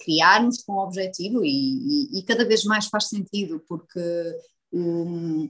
criarmos 0.02 0.62
com 0.62 0.74
objetivo 0.74 1.42
e, 1.42 1.48
e, 1.48 2.20
e 2.20 2.24
cada 2.24 2.44
vez 2.44 2.66
mais 2.66 2.88
faz 2.88 3.08
sentido, 3.08 3.64
porque 3.66 4.02
um, 4.74 5.50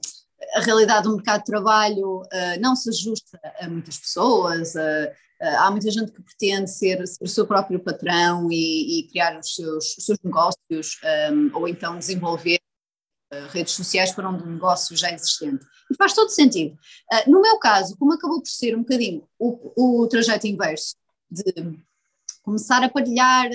a 0.56 0.62
realidade 0.62 1.04
do 1.04 1.16
mercado 1.16 1.40
de 1.40 1.46
trabalho 1.46 2.22
uh, 2.22 2.60
não 2.62 2.76
se 2.76 2.90
ajusta 2.90 3.40
a 3.60 3.68
muitas 3.68 3.98
pessoas, 3.98 4.76
uh, 4.76 5.10
uh, 5.42 5.58
há 5.60 5.72
muita 5.72 5.90
gente 5.92 6.12
que 6.12 6.22
pretende 6.22 6.70
ser, 6.70 7.06
ser 7.08 7.24
o 7.24 7.28
seu 7.28 7.46
próprio 7.46 7.80
patrão 7.80 8.52
e, 8.52 9.00
e 9.00 9.08
criar 9.10 9.38
os 9.40 9.56
seus, 9.56 9.98
os 9.98 10.06
seus 10.06 10.20
negócios, 10.24 11.00
um, 11.32 11.56
ou 11.56 11.68
então 11.68 11.98
desenvolver 11.98 12.60
redes 13.50 13.74
sociais 13.74 14.14
para 14.14 14.30
um 14.30 14.54
negócio 14.54 14.96
já 14.96 15.12
existente. 15.12 15.66
E 15.92 15.96
faz 15.96 16.14
todo 16.14 16.30
sentido. 16.30 16.78
no 17.28 17.42
meu 17.42 17.60
caso, 17.60 17.98
como 17.98 18.14
acabou 18.14 18.40
por 18.40 18.48
ser 18.48 18.74
um 18.74 18.80
bocadinho 18.80 19.28
o, 19.38 20.04
o 20.04 20.08
trajeto 20.08 20.48
inverso 20.48 20.96
de 21.30 21.44
começar 22.48 22.82
a 22.82 22.88
partilhar 22.88 23.50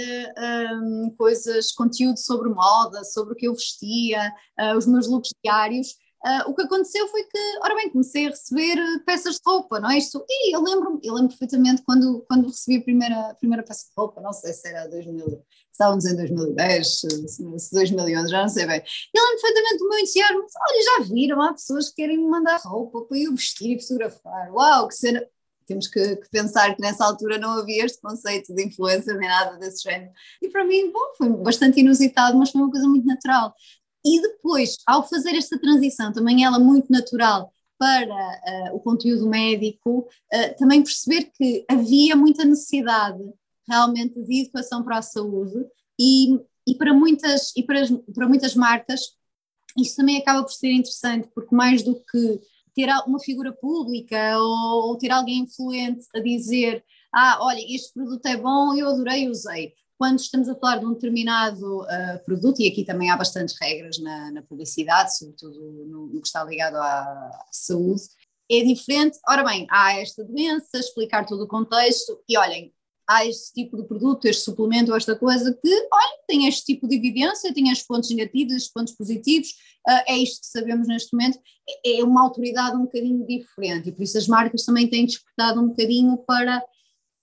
um, 0.83 1.15
coisas, 1.17 1.73
conteúdo 1.73 2.19
sobre 2.19 2.51
moda, 2.51 3.03
sobre 3.05 3.33
o 3.33 3.37
que 3.37 3.49
eu 3.49 3.55
vestia, 3.55 4.31
uh, 4.61 4.77
os 4.77 4.87
meus 4.87 5.09
looks 5.09 5.31
diários. 5.43 5.93
Uh, 6.23 6.51
o 6.51 6.55
que 6.55 6.61
aconteceu 6.61 7.09
foi 7.09 7.25
que, 7.25 7.39
ora 7.63 7.75
bem, 7.75 7.91
comecei 7.91 8.27
a 8.27 8.31
receber 8.31 8.77
peças 9.07 9.37
de 9.37 9.41
roupa, 9.47 9.81
não 9.81 9.91
é 9.91 9.97
isto? 9.97 10.23
E 10.29 10.55
eu 10.55 10.63
lembro 10.63 11.01
eu 11.03 11.15
lembro 11.15 11.31
perfeitamente 11.31 11.83
quando, 11.87 12.23
quando 12.29 12.49
recebi 12.49 12.77
a 12.77 12.83
primeira, 12.83 13.31
a 13.31 13.35
primeira 13.35 13.63
peça 13.63 13.87
de 13.87 13.93
roupa, 13.97 14.21
não 14.21 14.33
sei 14.35 14.53
se 14.53 14.69
era 14.69 14.87
2000, 14.87 15.43
estávamos 15.73 16.05
em 16.05 16.15
2010, 16.15 17.01
se 17.01 17.73
2011, 17.73 18.31
já 18.31 18.43
não 18.43 18.49
sei 18.51 18.67
bem. 18.67 18.83
Eu 19.15 19.25
lembro 19.25 19.41
perfeitamente 19.41 19.79
do 19.79 19.89
meu 19.89 19.99
entusiasmo, 19.99 20.39
olha, 20.39 20.83
já 20.85 21.13
viram, 21.15 21.43
há 21.43 21.53
pessoas 21.55 21.89
que 21.89 21.95
querem 21.97 22.19
me 22.19 22.29
mandar 22.29 22.61
roupa 22.63 23.01
para 23.07 23.19
eu 23.19 23.33
vestir 23.33 23.75
e 23.75 23.81
fotografar, 23.81 24.53
uau, 24.53 24.87
que 24.87 24.95
cena, 24.95 25.27
temos 25.73 25.89
que, 25.89 26.17
que, 26.17 26.29
pensar 26.31 26.75
que 26.75 26.83
nessa 26.83 27.05
altura 27.05 27.39
não 27.39 27.59
havia 27.59 27.85
este 27.85 28.01
conceito 28.01 28.55
de 28.55 28.65
influência 28.65 29.15
nem 29.15 29.29
nada 29.29 29.57
desse 29.59 29.83
género. 29.83 30.13
E 30.41 30.49
para 30.49 30.65
mim, 30.65 30.93
bom, 30.93 31.15
foi 31.17 31.29
bastante 31.31 31.81
inusitado, 31.81 32.39
mas 32.39 32.51
foi 32.51 32.61
uma 32.61 32.71
coisa 32.71 32.87
muito 32.87 33.07
natural. 33.07 33.55
E 34.05 34.21
depois, 34.21 34.77
ao 34.87 35.09
fazer 35.09 35.35
esta 35.35 35.59
transição, 35.59 36.13
também 36.13 36.45
ela 36.45 36.59
muito 36.59 36.91
natural 36.91 37.51
para 37.79 38.71
uh, 38.71 38.77
o 38.77 38.81
conteúdo 38.81 39.29
médico, 39.29 40.09
uh, 40.33 40.57
também 40.59 40.83
perceber 40.83 41.31
que 41.35 41.65
havia 41.69 42.15
muita 42.15 42.45
necessidade 42.45 43.23
realmente 43.69 44.21
de 44.23 44.43
educação 44.43 44.83
para 44.83 44.99
a 44.99 45.03
saúde 45.03 45.65
e, 45.99 46.39
e, 46.67 46.75
para, 46.77 46.93
muitas, 46.93 47.53
e 47.57 47.63
para, 47.63 47.81
para 48.15 48.29
muitas 48.29 48.55
marcas 48.55 49.01
isso 49.77 49.97
também 49.97 50.19
acaba 50.19 50.43
por 50.43 50.53
ser 50.53 50.71
interessante, 50.71 51.29
porque 51.35 51.55
mais 51.55 51.83
do 51.83 51.95
que 51.95 52.41
ter 52.75 52.89
uma 53.07 53.21
figura 53.21 53.53
pública 53.53 54.39
ou, 54.39 54.89
ou, 54.89 54.99
ter 54.99 55.11
alguém 55.11 55.41
influente 55.41 56.07
a 56.15 56.21
dizer 56.21 56.85
ah, 57.15 57.39
olha, 57.43 57.61
este 57.69 57.93
produto 57.93 58.25
é 58.27 58.37
bom, 58.37 58.75
eu 58.75 58.89
adorei, 58.89 59.29
usei. 59.29 59.75
Quando 59.99 60.19
estamos 60.19 60.49
a 60.49 60.55
falar 60.55 60.79
de 60.79 60.87
um 60.87 60.95
determinado 60.95 61.83
uh, 61.83 62.25
produto, 62.25 62.61
e 62.61 62.67
aqui 62.67 62.85
também 62.85 63.11
há 63.11 63.17
bastantes 63.17 63.55
regras 63.61 63.99
na, 63.99 64.33
na 64.33 64.43
publicidade, 64.43 65.17
sobretudo 65.17 65.61
no, 65.87 66.07
no, 66.07 66.21
que 66.21 66.27
está 66.27 66.43
ligado 66.43 66.77
à, 66.77 67.45
saúde, 67.53 68.03
é 68.51 68.63
diferente. 68.65 69.19
Ora 69.29 69.45
bem, 69.45 69.67
há 69.71 70.01
esta 70.01 70.25
doença, 70.25 70.79
explicar 70.79 71.27
todo 71.27 71.45
o 71.45 71.49
contexto, 71.49 72.19
e 72.29 72.37
olhem, 72.37 72.73
há 73.09 73.27
este 73.27 73.53
tipo 73.53 73.77
de 73.77 73.85
produto, 73.85 74.27
este 74.27 74.45
suplemento 74.45 74.91
ou 74.91 74.97
esta 74.97 75.17
coisa 75.17 75.53
que, 75.53 75.69
olha, 75.93 76.19
tem 76.27 76.47
este 76.47 76.65
tipo 76.65 76.87
de 76.89 76.97
evidência, 76.97 77.53
tem 77.53 77.71
estes 77.71 77.87
pontos 77.87 78.11
negativos, 78.11 78.55
estes 78.55 78.73
pontos 78.73 78.95
positivos, 78.95 79.49
uh, 79.89 80.03
é 80.09 80.17
isto 80.17 80.41
que 80.41 80.47
sabemos 80.47 80.89
neste 80.89 81.15
momento, 81.15 81.39
é, 81.85 82.01
é 82.01 82.05
uma 82.05 82.23
autoridade 82.23 82.77
um 82.77 82.83
bocadinho 82.83 83.27
diferente 83.27 83.89
e 83.89 83.93
por 83.93 84.03
isso 84.03 84.19
as 84.19 84.27
marcas 84.27 84.65
também 84.65 84.89
têm 84.89 85.07
despertado 85.07 85.61
um 85.61 85.69
bocadinho 85.69 86.17
para 86.19 86.63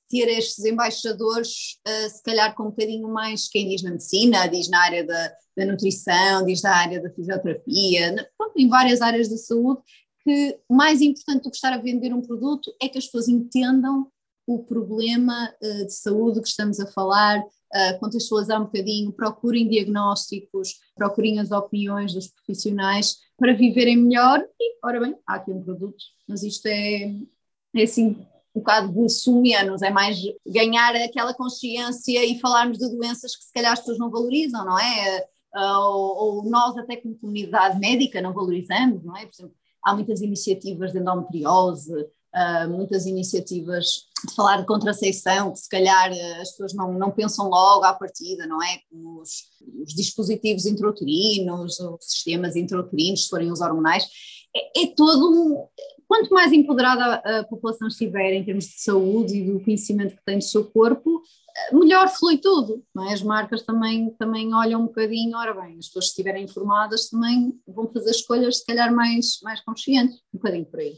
ter 0.09 0.27
estes 0.27 0.65
embaixadores, 0.65 1.79
uh, 1.87 2.09
se 2.09 2.23
calhar 2.23 2.55
com 2.55 2.63
um 2.63 2.69
bocadinho 2.69 3.07
mais, 3.07 3.47
quem 3.47 3.69
diz 3.69 3.83
na 3.83 3.91
medicina, 3.91 4.47
diz 4.47 4.69
na 4.69 4.81
área 4.81 5.05
da, 5.05 5.33
da 5.55 5.65
nutrição, 5.65 6.45
diz 6.45 6.61
na 6.61 6.75
área 6.75 7.01
da 7.01 7.11
fisioterapia, 7.11 8.11
na, 8.11 8.25
pronto, 8.37 8.57
em 8.57 8.67
várias 8.67 9.01
áreas 9.01 9.29
da 9.29 9.37
saúde, 9.37 9.81
que 10.23 10.59
mais 10.69 11.01
importante 11.01 11.43
do 11.43 11.49
que 11.49 11.55
estar 11.55 11.73
a 11.73 11.77
vender 11.77 12.13
um 12.13 12.21
produto 12.21 12.73
é 12.81 12.89
que 12.89 12.97
as 12.97 13.05
pessoas 13.05 13.27
entendam 13.27 14.11
o 14.49 14.63
problema 14.63 15.53
uh, 15.61 15.85
de 15.85 15.93
saúde 15.93 16.41
que 16.41 16.47
estamos 16.47 16.79
a 16.79 16.87
falar, 16.87 17.37
uh, 17.39 17.99
contextualizar 17.99 18.59
um 18.59 18.65
bocadinho, 18.65 19.13
procurem 19.13 19.69
diagnósticos, 19.69 20.79
procurem 20.95 21.39
as 21.39 21.51
opiniões 21.51 22.15
dos 22.15 22.29
profissionais 22.29 23.17
para 23.37 23.53
viverem 23.53 23.95
melhor 23.95 24.43
e, 24.59 24.79
ora 24.83 24.99
bem, 24.99 25.15
há 25.27 25.35
aqui 25.35 25.51
um 25.51 25.63
produto, 25.63 26.03
mas 26.27 26.41
isto 26.41 26.65
é, 26.65 27.13
é 27.75 27.83
assim 27.83 28.25
um 28.55 28.59
bocado 28.59 28.91
de 28.91 29.07
sumenos, 29.09 29.83
é 29.83 29.91
mais 29.91 30.17
ganhar 30.47 30.95
aquela 30.95 31.35
consciência 31.35 32.25
e 32.25 32.39
falarmos 32.39 32.79
de 32.79 32.89
doenças 32.89 33.35
que 33.35 33.43
se 33.43 33.53
calhar 33.53 33.73
as 33.73 33.79
pessoas 33.79 33.99
não 33.99 34.09
valorizam, 34.09 34.65
não 34.65 34.79
é? 34.79 35.27
Uh, 35.55 35.79
ou, 35.79 36.17
ou, 36.17 36.49
nós 36.49 36.75
até 36.75 36.95
como 36.95 37.15
comunidade 37.19 37.79
médica 37.79 38.19
não 38.19 38.33
valorizamos, 38.33 39.03
não 39.03 39.15
é? 39.15 39.27
Por 39.27 39.35
exemplo, 39.35 39.55
há 39.85 39.93
muitas 39.93 40.21
iniciativas 40.21 40.91
de 40.91 40.99
endometriose, 40.99 41.93
uh, 42.35 42.69
muitas 42.69 43.05
iniciativas 43.05 43.85
de 44.27 44.35
falar 44.35 44.57
de 44.57 44.65
contracepção, 44.65 45.51
que 45.51 45.59
se 45.59 45.69
calhar 45.69 46.11
uh, 46.11 46.41
as 46.41 46.51
pessoas 46.51 46.73
não, 46.73 46.93
não 46.93 47.11
pensam 47.11 47.49
logo 47.49 47.83
à 47.83 47.93
partida, 47.93 48.45
não 48.45 48.61
é? 48.61 48.79
Como 48.89 49.21
os, 49.21 49.45
os 49.81 49.93
dispositivos 49.93 50.65
intrauterinos, 50.65 51.79
os 51.79 52.05
sistemas 52.05 52.55
intrauterinos, 52.55 53.23
se 53.23 53.29
forem 53.29 53.51
os 53.51 53.61
hormonais, 53.61 54.07
é, 54.55 54.83
é 54.83 54.87
todo 54.95 55.29
um, 55.29 55.67
Quanto 56.09 56.33
mais 56.33 56.51
empoderada 56.51 57.21
a, 57.23 57.43
população 57.43 57.87
estiver 57.87 58.33
em 58.33 58.43
termos 58.43 58.65
de 58.65 58.81
saúde 58.81 59.37
e 59.37 59.45
do 59.45 59.59
conhecimento 59.59 60.15
que 60.15 60.25
tem 60.25 60.39
do 60.39 60.43
seu 60.43 60.65
corpo, 60.65 61.21
eh, 61.55 61.75
melhor 61.75 62.09
flui 62.09 62.39
tudo. 62.39 62.83
É? 63.07 63.13
As 63.13 63.21
marcas 63.21 63.61
também, 63.61 64.09
também 64.17 64.51
olham 64.51 64.81
um 64.81 64.85
bocadinho, 64.87 65.37
ora 65.37 65.53
bem, 65.53 65.77
as 65.77 65.85
pessoas 65.85 66.05
estiverem 66.05 66.45
informadas 66.45 67.09
também 67.09 67.53
vão 67.67 67.87
fazer 67.89 68.09
escolhas 68.09 68.57
se 68.57 68.65
calhar 68.65 68.91
mais, 68.91 69.39
mais 69.43 69.61
conscientes, 69.61 70.15
um 70.33 70.39
bocadinho 70.39 70.65
por 70.65 70.79
aí 70.79 70.97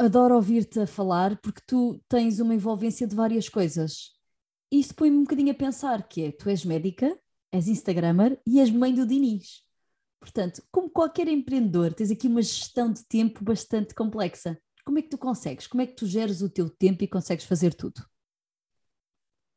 adoro 0.00 0.34
ouvir-te 0.34 0.80
a 0.80 0.86
falar 0.86 1.38
porque 1.42 1.60
tu 1.66 2.00
tens 2.08 2.40
uma 2.40 2.54
envolvência 2.54 3.06
de 3.06 3.14
várias 3.14 3.48
coisas. 3.48 4.10
Isso 4.72 4.94
põe-me 4.94 5.18
um 5.18 5.24
bocadinho 5.24 5.52
a 5.52 5.54
pensar 5.54 6.08
que 6.08 6.24
é, 6.24 6.32
tu 6.32 6.48
és 6.48 6.64
médica, 6.64 7.14
és 7.52 7.68
Instagrammer 7.68 8.40
e 8.46 8.60
és 8.60 8.70
mãe 8.70 8.94
do 8.94 9.06
Diniz. 9.06 9.62
Portanto, 10.18 10.62
como 10.70 10.88
qualquer 10.88 11.28
empreendedor, 11.28 11.92
tens 11.92 12.10
aqui 12.10 12.28
uma 12.28 12.40
gestão 12.40 12.90
de 12.90 13.04
tempo 13.06 13.44
bastante 13.44 13.94
complexa. 13.94 14.58
Como 14.84 14.98
é 14.98 15.02
que 15.02 15.10
tu 15.10 15.18
consegues? 15.18 15.66
Como 15.66 15.82
é 15.82 15.86
que 15.86 15.94
tu 15.94 16.06
geres 16.06 16.40
o 16.40 16.48
teu 16.48 16.70
tempo 16.70 17.04
e 17.04 17.08
consegues 17.08 17.44
fazer 17.44 17.74
tudo? 17.74 18.02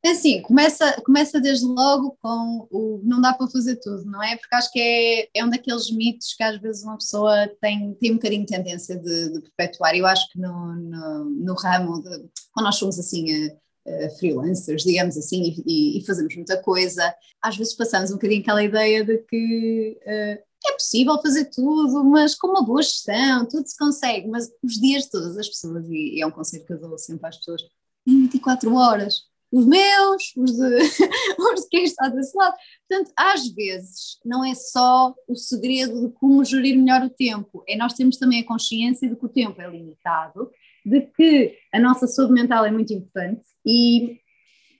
É 0.04 0.10
assim, 0.10 0.42
começa, 0.42 1.00
começa 1.00 1.40
desde 1.40 1.64
logo 1.64 2.14
com 2.20 2.68
o 2.70 3.00
não 3.02 3.22
dá 3.22 3.32
para 3.32 3.48
fazer 3.48 3.76
tudo, 3.76 4.04
não 4.04 4.22
é? 4.22 4.36
Porque 4.36 4.54
acho 4.54 4.70
que 4.70 4.78
é, 4.78 5.28
é 5.34 5.42
um 5.42 5.48
daqueles 5.48 5.90
mitos 5.90 6.34
que 6.34 6.42
às 6.42 6.60
vezes 6.60 6.84
uma 6.84 6.98
pessoa 6.98 7.48
tem, 7.58 7.94
tem 7.94 8.10
um 8.10 8.16
bocadinho 8.16 8.44
de 8.44 8.52
tendência 8.52 8.98
de, 8.98 9.32
de 9.32 9.40
perpetuar. 9.56 9.96
Eu 9.96 10.04
acho 10.04 10.30
que 10.30 10.38
no, 10.38 10.74
no, 10.74 11.24
no 11.24 11.54
ramo, 11.54 12.02
de, 12.02 12.28
quando 12.52 12.66
nós 12.66 12.76
somos 12.76 12.98
assim 12.98 13.46
uh, 13.46 13.56
uh, 13.88 14.18
freelancers, 14.18 14.82
digamos 14.82 15.16
assim, 15.16 15.56
e, 15.66 15.98
e, 15.98 16.04
fazemos 16.04 16.36
muita 16.36 16.60
coisa, 16.60 17.14
às 17.40 17.56
vezes 17.56 17.74
passamos 17.74 18.10
um 18.10 18.16
bocadinho 18.16 18.42
aquela 18.42 18.62
ideia 18.62 19.02
de 19.02 19.16
que 19.26 19.98
uh, 20.02 20.68
é 20.68 20.72
possível 20.74 21.18
fazer 21.22 21.46
tudo, 21.46 22.04
mas 22.04 22.34
com 22.34 22.48
uma 22.48 22.62
boa 22.62 22.82
gestão, 22.82 23.48
tudo 23.48 23.66
se 23.66 23.78
consegue. 23.78 24.28
Mas 24.28 24.50
os 24.62 24.74
dias 24.74 25.04
de 25.04 25.10
todas 25.12 25.38
as 25.38 25.48
pessoas, 25.48 25.88
e, 25.88 26.16
e 26.16 26.20
é 26.20 26.26
um 26.26 26.30
conselho 26.30 26.66
que 26.66 26.74
eu 26.74 26.78
dou 26.78 26.98
sempre 26.98 27.26
às 27.26 27.38
pessoas, 27.38 27.62
em 28.06 28.20
24 28.24 28.74
horas 28.74 29.32
os 29.54 29.66
meus, 29.66 30.36
os 30.36 30.50
de, 30.50 30.76
os 31.38 31.60
de 31.60 31.68
quem 31.70 31.84
está 31.84 32.08
desse 32.08 32.36
lado. 32.36 32.56
Portanto, 32.88 33.12
às 33.16 33.46
vezes, 33.54 34.18
não 34.24 34.44
é 34.44 34.52
só 34.52 35.14
o 35.28 35.36
segredo 35.36 36.08
de 36.08 36.12
como 36.14 36.44
gerir 36.44 36.76
melhor 36.76 37.02
o 37.02 37.10
tempo, 37.10 37.62
é 37.68 37.76
nós 37.76 37.94
temos 37.94 38.16
também 38.16 38.40
a 38.40 38.46
consciência 38.46 39.08
de 39.08 39.14
que 39.14 39.24
o 39.24 39.28
tempo 39.28 39.62
é 39.62 39.70
limitado, 39.70 40.50
de 40.84 41.02
que 41.02 41.56
a 41.72 41.78
nossa 41.78 42.08
saúde 42.08 42.32
mental 42.32 42.64
é 42.64 42.70
muito 42.72 42.92
importante 42.92 43.46
e, 43.64 44.18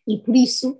e 0.08 0.18
por 0.18 0.34
isso, 0.34 0.76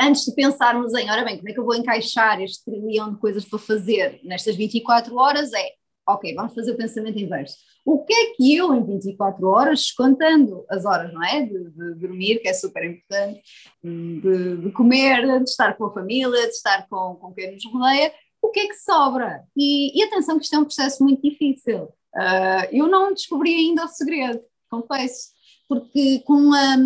antes 0.00 0.24
de 0.24 0.34
pensarmos 0.34 0.92
em, 0.94 1.08
ora 1.08 1.24
bem, 1.24 1.36
como 1.36 1.48
é 1.48 1.52
que 1.52 1.60
eu 1.60 1.64
vou 1.64 1.76
encaixar 1.76 2.42
este 2.42 2.64
trilhão 2.64 3.12
de 3.12 3.20
coisas 3.20 3.44
para 3.44 3.60
fazer 3.60 4.20
nestas 4.24 4.56
24 4.56 5.14
horas, 5.14 5.52
é, 5.52 5.68
ok, 6.06 6.34
vamos 6.34 6.54
fazer 6.54 6.72
o 6.72 6.76
pensamento 6.76 7.18
inverso 7.18 7.56
o 7.86 8.04
que 8.04 8.12
é 8.12 8.34
que 8.34 8.56
eu, 8.56 8.74
em 8.74 8.84
24 8.84 9.46
horas, 9.46 9.92
contando 9.92 10.66
as 10.68 10.84
horas, 10.84 11.14
não 11.14 11.22
é? 11.22 11.42
De, 11.42 11.70
de 11.70 11.94
dormir, 11.94 12.40
que 12.40 12.48
é 12.48 12.52
super 12.52 12.84
importante, 12.84 13.40
de, 13.82 14.56
de, 14.56 14.72
comer, 14.72 15.24
de 15.38 15.48
estar 15.48 15.76
com 15.76 15.84
a 15.84 15.92
família, 15.92 16.42
de 16.42 16.52
estar 16.52 16.88
com, 16.88 17.14
com 17.14 17.32
quem 17.32 17.52
nos 17.52 17.64
rodeia, 17.64 18.12
o 18.42 18.50
que 18.50 18.58
é 18.58 18.66
que 18.66 18.74
sobra? 18.74 19.44
E, 19.56 19.96
e 19.96 20.02
atenção, 20.02 20.36
que 20.36 20.44
isto 20.44 20.56
é 20.56 20.58
um 20.58 20.64
processo 20.64 21.02
muito 21.04 21.22
difícil. 21.22 21.84
Uh, 21.84 22.66
eu 22.72 22.88
não 22.88 23.14
descobri 23.14 23.54
ainda 23.54 23.84
o 23.84 23.88
segredo, 23.88 24.40
confesso, 24.68 25.28
porque 25.68 26.18
com 26.26 26.52
a 26.52 26.76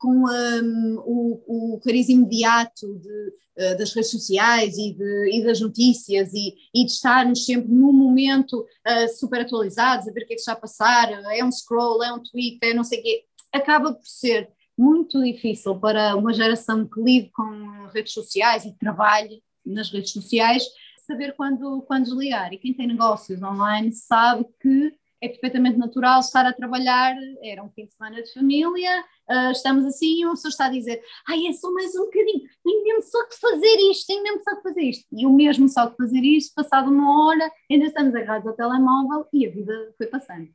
com 0.00 0.24
um, 0.24 0.96
o, 1.04 1.74
o 1.74 1.80
cariz 1.80 2.08
imediato 2.08 2.98
de, 2.98 3.28
uh, 3.58 3.78
das 3.78 3.92
redes 3.92 4.10
sociais 4.10 4.78
e, 4.78 4.94
de, 4.94 5.30
e 5.36 5.44
das 5.44 5.60
notícias 5.60 6.32
e, 6.32 6.54
e, 6.74 6.86
de 6.86 6.90
estarmos 6.90 7.44
sempre 7.44 7.70
num 7.70 7.92
momento 7.92 8.60
uh, 8.60 9.08
super 9.18 9.42
atualizados, 9.42 10.08
a 10.08 10.12
ver 10.12 10.22
o 10.22 10.26
que 10.26 10.32
é 10.32 10.36
que 10.36 10.40
está 10.40 10.54
a 10.54 10.56
passar, 10.56 11.12
é 11.12 11.44
um 11.44 11.52
scroll, 11.52 12.02
é 12.02 12.10
um 12.12 12.22
tweet, 12.22 12.58
é 12.62 12.72
não 12.72 12.82
sei 12.82 13.00
o 13.00 13.02
quê, 13.02 13.24
acaba 13.52 13.92
por 13.92 14.06
ser 14.06 14.48
muito 14.76 15.22
difícil 15.22 15.78
para 15.78 16.16
uma 16.16 16.32
geração 16.32 16.88
que 16.88 16.98
lide 17.02 17.30
com 17.30 17.88
redes 17.92 18.14
sociais 18.14 18.64
e 18.64 18.72
trabalhe 18.78 19.42
nas 19.66 19.90
redes 19.92 20.12
sociais 20.12 20.64
saber 21.06 21.34
quando, 21.36 21.82
quando 21.82 22.04
desligar. 22.04 22.54
E 22.54 22.58
quem 22.58 22.72
tem 22.72 22.86
negócios 22.86 23.42
online 23.42 23.92
sabe 23.92 24.46
que 24.62 24.94
é 25.22 25.28
perfeitamente 25.28 25.76
natural 25.76 26.20
estar 26.20 26.46
a 26.46 26.52
trabalhar, 26.52 27.14
era 27.42 27.62
um 27.62 27.70
fim 27.70 27.84
de 27.84 27.92
semana 27.92 28.22
de 28.22 28.32
família, 28.32 29.04
uh, 29.28 29.50
estamos 29.52 29.84
assim 29.84 30.20
e 30.20 30.24
uma 30.24 30.34
pessoa 30.34 30.50
está 30.50 30.66
a 30.66 30.70
dizer, 30.70 31.02
ai 31.28 31.46
é 31.46 31.52
só 31.52 31.70
mais 31.72 31.94
um 31.94 32.06
bocadinho, 32.06 32.48
tenho 32.64 32.84
mesmo 32.84 33.02
só 33.02 33.26
que 33.28 33.38
fazer 33.38 33.76
isto, 33.90 34.06
tenho 34.06 34.22
mesmo 34.22 34.42
só 34.42 34.56
que 34.56 34.62
fazer 34.62 34.82
isto. 34.82 35.06
E 35.12 35.26
o 35.26 35.32
mesmo 35.32 35.68
só 35.68 35.90
que 35.90 35.96
fazer 35.96 36.20
isto, 36.20 36.54
passado 36.54 36.90
uma 36.90 37.26
hora, 37.26 37.50
ainda 37.70 37.86
estamos 37.86 38.14
agarrados 38.14 38.46
ao 38.46 38.54
telemóvel 38.54 39.26
e 39.32 39.46
a 39.46 39.50
vida 39.50 39.94
foi 39.98 40.06
passando. 40.06 40.48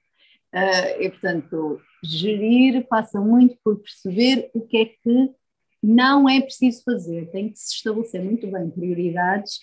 Uh, 0.53 1.01
e 1.01 1.09
portanto, 1.09 1.81
gerir 2.03 2.87
passa 2.87 3.19
muito 3.19 3.57
por 3.63 3.77
perceber 3.77 4.49
o 4.53 4.61
que 4.61 4.77
é 4.77 4.85
que 4.85 5.29
não 5.83 6.27
é 6.27 6.41
preciso 6.41 6.81
fazer, 6.83 7.29
tem 7.29 7.49
que 7.49 7.59
se 7.59 7.75
estabelecer 7.75 8.23
muito 8.23 8.47
bem 8.47 8.71
prioridades 8.71 9.59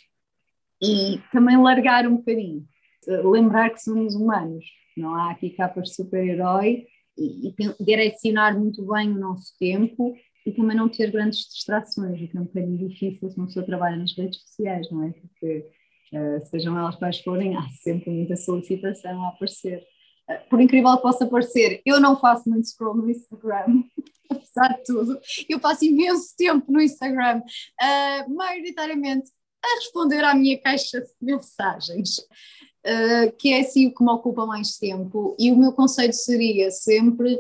e 0.80 1.20
também 1.32 1.56
largar 1.56 2.06
um 2.06 2.16
bocadinho, 2.16 2.64
lembrar 3.24 3.70
que 3.70 3.82
somos 3.82 4.14
humanos 4.14 4.64
não 5.00 5.14
há 5.14 5.30
aqui 5.30 5.50
capas 5.50 5.88
de 5.88 5.94
super-herói 5.94 6.86
e, 7.16 7.48
e, 7.48 7.54
direcionar 7.84 8.58
muito 8.58 8.86
bem 8.86 9.10
o 9.10 9.18
nosso 9.18 9.56
tempo 9.58 10.14
e 10.46 10.52
também 10.52 10.76
não 10.76 10.88
ter 10.88 11.10
grandes 11.10 11.40
distrações, 11.48 12.20
o 12.20 12.28
que 12.28 12.36
é 12.36 12.40
um 12.40 12.44
bocadinho 12.44 12.88
difícil 12.88 13.30
se 13.30 13.36
uma 13.36 13.46
pessoa 13.46 13.64
trabalha 13.64 13.96
nas 13.96 14.16
redes 14.16 14.40
sociais, 14.40 14.90
não 14.90 15.04
é? 15.04 15.12
Porque, 15.12 15.66
uh, 16.12 16.46
sejam 16.46 16.76
elas 16.76 16.96
quais 16.96 17.20
forem, 17.20 17.56
há 17.56 17.68
sempre 17.82 18.10
muita 18.10 18.36
solicitação 18.36 19.24
a 19.24 19.28
aparecer. 19.28 19.84
Uh, 20.28 20.48
por 20.50 20.60
incrível 20.60 20.96
que 20.96 21.02
possa 21.02 21.26
parecer, 21.26 21.80
eu 21.86 22.00
não 22.00 22.18
faço 22.18 22.48
muito 22.48 22.66
scroll 22.68 22.96
no 22.96 23.08
Instagram, 23.08 23.84
apesar 24.28 24.68
de 24.78 24.84
tudo. 24.84 25.20
Eu 25.48 25.60
passo 25.60 25.84
imenso 25.84 26.34
tempo 26.36 26.72
no 26.72 26.80
Instagram, 26.80 27.38
uh, 27.40 28.34
maioritariamente 28.34 29.30
a 29.64 29.76
responder 29.76 30.24
à 30.24 30.34
minha 30.34 30.60
caixa 30.60 31.00
de 31.00 31.08
mensagens 31.20 32.16
uh, 32.86 33.32
que 33.36 33.52
é 33.52 33.60
assim 33.60 33.86
o 33.86 33.94
que 33.94 34.04
me 34.04 34.10
ocupa 34.10 34.46
mais 34.46 34.76
tempo, 34.78 35.36
e 35.38 35.50
o 35.50 35.56
meu 35.56 35.72
conselho 35.72 36.12
seria 36.12 36.70
sempre 36.70 37.38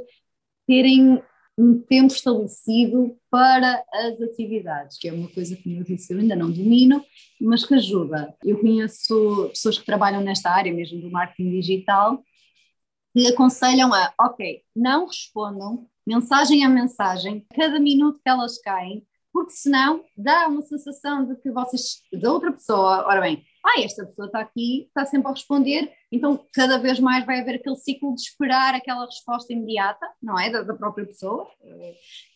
terem 0.66 1.22
um 1.58 1.78
tempo 1.78 2.12
estabelecido 2.12 3.16
para 3.30 3.84
as 3.92 4.20
atividades, 4.22 4.98
que 4.98 5.08
é 5.08 5.12
uma 5.12 5.28
coisa 5.28 5.54
que, 5.54 5.76
eu 5.76 5.84
disse, 5.84 6.12
eu 6.12 6.18
ainda 6.18 6.34
não 6.34 6.50
domino, 6.50 7.04
mas 7.40 7.64
que 7.64 7.74
ajuda. 7.74 8.34
Eu 8.42 8.58
conheço 8.58 9.48
pessoas 9.50 9.78
que 9.78 9.84
trabalham 9.84 10.22
nesta 10.22 10.50
área 10.50 10.72
mesmo 10.72 11.00
do 11.00 11.10
marketing 11.10 11.50
digital, 11.50 12.22
que 13.14 13.26
aconselham 13.28 13.92
a, 13.92 14.12
ok, 14.18 14.62
não 14.74 15.06
respondam 15.06 15.86
mensagem 16.06 16.64
a 16.64 16.68
mensagem, 16.68 17.46
cada 17.54 17.78
minuto 17.78 18.18
que 18.22 18.28
elas 18.28 18.58
caem, 18.58 19.06
porque 19.32 19.52
senão 19.52 20.02
dá 20.16 20.48
uma 20.48 20.62
sensação 20.62 21.26
de 21.26 21.36
que 21.36 21.50
vocês, 21.50 22.02
da 22.12 22.32
outra 22.32 22.52
pessoa, 22.52 23.06
ora 23.06 23.20
bem, 23.20 23.44
ah, 23.64 23.80
esta 23.80 24.04
pessoa 24.04 24.26
está 24.26 24.40
aqui, 24.40 24.86
está 24.88 25.06
sempre 25.06 25.28
a 25.28 25.30
responder, 25.30 25.92
então 26.10 26.44
cada 26.52 26.78
vez 26.78 26.98
mais 26.98 27.24
vai 27.24 27.40
haver 27.40 27.56
aquele 27.56 27.76
ciclo 27.76 28.14
de 28.14 28.22
esperar 28.22 28.74
aquela 28.74 29.06
resposta 29.06 29.52
imediata, 29.52 30.04
não 30.20 30.38
é? 30.38 30.50
Da, 30.50 30.62
da 30.62 30.74
própria 30.74 31.06
pessoa. 31.06 31.48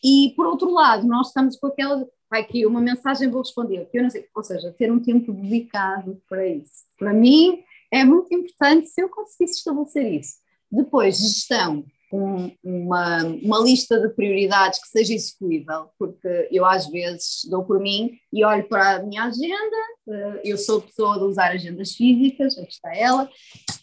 E 0.03 0.33
por 0.35 0.45
outro 0.45 0.71
lado, 0.71 1.05
nós 1.05 1.27
estamos 1.27 1.57
com 1.57 1.67
aquela, 1.67 2.07
vai 2.29 2.41
aqui 2.41 2.65
uma 2.65 2.79
mensagem, 2.79 3.29
vou 3.29 3.41
responder, 3.41 3.89
que 3.91 3.99
eu 3.99 4.03
não 4.03 4.09
sei, 4.09 4.25
ou 4.33 4.43
seja, 4.43 4.73
ter 4.77 4.91
um 4.91 5.01
tempo 5.01 5.33
dedicado 5.33 6.21
para 6.29 6.47
isso. 6.47 6.85
Para 6.97 7.13
mim 7.13 7.61
é 7.91 8.05
muito 8.05 8.33
importante 8.33 8.87
se 8.87 9.01
eu 9.01 9.09
conseguisse 9.09 9.59
estabelecer 9.59 10.13
isso. 10.13 10.35
Depois, 10.71 11.17
gestão 11.17 11.85
um, 12.11 12.55
uma, 12.63 13.23
uma 13.23 13.59
lista 13.59 13.99
de 13.99 14.09
prioridades 14.13 14.79
que 14.81 14.87
seja 14.87 15.13
execuível, 15.13 15.89
porque 15.99 16.47
eu 16.51 16.65
às 16.65 16.87
vezes 16.87 17.45
dou 17.49 17.65
por 17.65 17.79
mim 17.79 18.17
e 18.31 18.45
olho 18.45 18.67
para 18.67 18.95
a 18.95 19.03
minha 19.03 19.23
agenda, 19.23 19.77
eh, 20.09 20.41
eu 20.45 20.57
sou 20.57 20.81
pessoa 20.81 21.17
de 21.17 21.25
usar 21.25 21.51
agendas 21.51 21.93
físicas, 21.95 22.57
aqui 22.57 22.71
está 22.71 22.95
ela, 22.95 23.29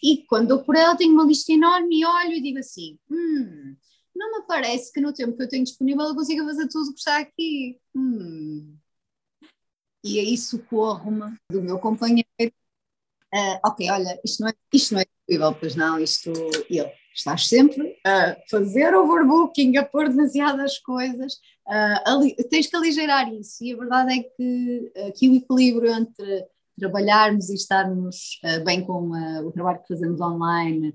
e 0.01 0.23
quando 0.27 0.49
dou 0.49 0.63
por 0.63 0.75
ela 0.75 0.97
tenho 0.97 1.13
uma 1.13 1.25
lista 1.25 1.51
enorme 1.53 1.99
e 1.99 2.05
olho 2.05 2.33
e 2.33 2.41
digo 2.41 2.59
assim, 2.59 2.97
hum, 3.09 3.75
não 4.15 4.39
me 4.39 4.47
parece 4.47 4.91
que 4.91 5.01
no 5.01 5.13
tempo 5.13 5.37
que 5.37 5.43
eu 5.43 5.49
tenho 5.49 5.63
disponível 5.63 6.05
eu 6.05 6.15
consiga 6.15 6.43
fazer 6.45 6.67
tudo 6.67 6.89
o 6.89 6.93
que 6.93 6.99
está 6.99 7.19
aqui. 7.19 7.77
Hum. 7.95 8.77
E 10.03 10.19
aí 10.19 10.37
socorro-me 10.37 11.35
do 11.51 11.61
meu 11.61 11.79
companheiro, 11.79 12.25
uh, 12.39 13.59
ok, 13.65 13.89
olha, 13.91 14.19
isto 14.23 14.41
não 14.41 14.49
é, 14.49 14.53
isto 14.71 14.93
não 14.93 15.01
é 15.01 15.05
pois 15.59 15.75
não, 15.75 15.99
isto, 15.99 16.31
ele 16.69 16.93
estás 17.15 17.47
sempre 17.47 17.97
a 18.05 18.35
fazer 18.49 18.93
overbooking, 18.93 19.77
a 19.77 19.85
pôr 19.85 20.09
demasiadas 20.09 20.77
coisas, 20.79 21.35
uh, 21.67 22.47
tens 22.49 22.67
que 22.67 22.75
aligeirar 22.75 23.33
isso. 23.33 23.63
E 23.63 23.73
a 23.73 23.77
verdade 23.77 24.19
é 24.19 24.23
que 24.23 24.91
aqui 25.07 25.29
o 25.29 25.35
equilíbrio 25.35 25.91
entre 25.93 26.45
trabalharmos 26.77 27.49
e 27.49 27.55
estarmos 27.55 28.39
uh, 28.43 28.63
bem 28.65 28.85
com 28.85 29.11
uh, 29.11 29.47
o 29.47 29.51
trabalho 29.51 29.81
que 29.81 29.87
fazemos 29.87 30.19
online, 30.19 30.93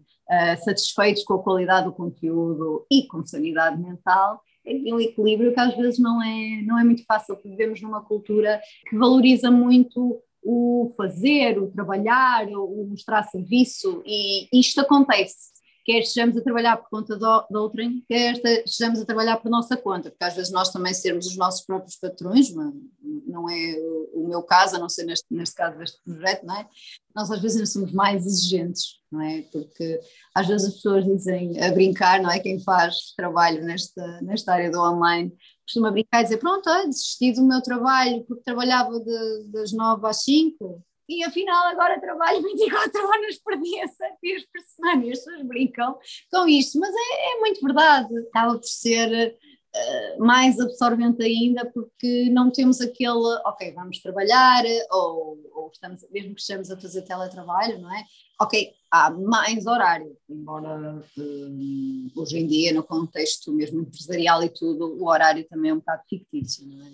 satisfeitos 0.64 1.24
com 1.24 1.34
a 1.34 1.42
qualidade 1.42 1.86
do 1.86 1.92
conteúdo 1.92 2.86
e 2.88 3.04
com 3.08 3.20
sanidade 3.26 3.82
mental, 3.82 4.40
é 4.64 4.94
um 4.94 5.00
equilíbrio 5.00 5.52
que 5.52 5.58
às 5.58 5.76
vezes 5.76 5.98
não 5.98 6.22
é, 6.22 6.62
não 6.62 6.78
é 6.78 6.84
muito 6.84 7.04
fácil, 7.04 7.34
porque 7.34 7.48
vivemos 7.48 7.82
numa 7.82 8.00
cultura 8.00 8.60
que 8.88 8.96
valoriza 8.96 9.50
muito 9.50 10.22
o 10.40 10.94
fazer, 10.96 11.58
o 11.58 11.68
trabalhar, 11.68 12.46
o 12.48 12.86
mostrar 12.88 13.24
serviço, 13.24 14.04
e 14.06 14.46
isto 14.52 14.80
acontece 14.80 15.50
quer 15.84 16.00
estejamos 16.00 16.36
a 16.36 16.42
trabalhar 16.42 16.76
por 16.76 16.88
conta 16.88 17.16
de 17.16 17.56
outrem, 17.56 18.04
quer 18.08 18.34
estejamos 18.64 19.00
a 19.00 19.04
trabalhar 19.04 19.36
por 19.38 19.50
nossa 19.50 19.76
conta, 19.76 20.10
porque 20.10 20.24
às 20.24 20.34
vezes 20.34 20.52
nós 20.52 20.70
também 20.70 20.94
sermos 20.94 21.26
os 21.26 21.36
nossos 21.36 21.64
próprios 21.64 21.96
patrões, 21.96 22.52
não 22.52 23.48
é 23.48 23.76
o 24.12 24.26
meu 24.28 24.42
caso, 24.42 24.76
a 24.76 24.78
não 24.78 24.88
ser 24.88 25.04
neste, 25.04 25.26
neste 25.30 25.54
caso 25.54 25.78
deste 25.78 26.00
projeto, 26.02 26.44
não 26.44 26.56
é? 26.56 26.68
Nós 27.14 27.30
às 27.30 27.40
vezes 27.40 27.72
somos 27.72 27.92
mais 27.92 28.26
exigentes, 28.26 29.00
não 29.10 29.20
é? 29.20 29.42
Porque 29.52 30.00
às 30.34 30.46
vezes 30.46 30.68
as 30.68 30.74
pessoas 30.74 31.04
dizem, 31.04 31.62
a 31.62 31.72
brincar, 31.72 32.20
não 32.22 32.30
é? 32.30 32.38
Quem 32.38 32.60
faz 32.60 33.12
trabalho 33.16 33.64
nesta, 33.64 34.20
nesta 34.22 34.52
área 34.52 34.70
do 34.70 34.80
online 34.80 35.32
costuma 35.64 35.90
brincar 35.90 36.20
e 36.20 36.24
dizer, 36.24 36.38
pronto, 36.38 36.68
desisti 36.86 37.32
do 37.32 37.44
meu 37.44 37.62
trabalho 37.62 38.24
porque 38.24 38.42
trabalhava 38.42 38.98
de, 38.98 39.44
das 39.52 39.72
nove 39.72 40.06
às 40.06 40.22
cinco, 40.22 40.82
e 41.10 41.24
afinal 41.24 41.66
agora 41.66 42.00
trabalho 42.00 42.40
24 42.46 43.04
horas 43.04 43.38
por 43.38 43.60
dia, 43.60 43.86
7 43.88 44.16
dias 44.22 44.42
por 44.44 44.62
semana, 44.62 45.04
e 45.04 45.10
as 45.10 45.18
pessoas 45.18 45.42
brincam 45.42 45.98
com 46.30 46.48
isto, 46.48 46.78
mas 46.78 46.94
é, 46.94 47.36
é 47.36 47.40
muito 47.40 47.60
verdade, 47.60 48.16
acaba 48.28 48.54
por 48.54 48.64
ser 48.64 49.36
uh, 49.74 50.24
mais 50.24 50.60
absorvente 50.60 51.20
ainda 51.22 51.66
porque 51.66 52.30
não 52.30 52.48
temos 52.50 52.80
aquele, 52.80 53.40
ok, 53.44 53.72
vamos 53.72 54.00
trabalhar, 54.00 54.62
ou, 54.92 55.36
ou 55.52 55.70
estamos, 55.72 56.08
mesmo 56.12 56.34
que 56.34 56.40
estejamos 56.40 56.70
a 56.70 56.80
fazer 56.80 57.02
teletrabalho, 57.02 57.80
não 57.80 57.92
é? 57.92 58.04
Ok, 58.40 58.72
há 58.90 59.10
mais 59.10 59.66
horário, 59.66 60.16
embora 60.28 61.04
um, 61.18 62.08
hoje 62.16 62.38
em 62.38 62.46
dia, 62.46 62.72
no 62.72 62.84
contexto 62.84 63.52
mesmo 63.52 63.80
empresarial 63.80 64.44
e 64.44 64.48
tudo, 64.48 64.96
o 64.96 65.08
horário 65.08 65.44
também 65.48 65.72
é 65.72 65.74
um 65.74 65.78
bocado 65.78 66.04
fictício, 66.08 66.66
não 66.68 66.86
é? 66.86 66.90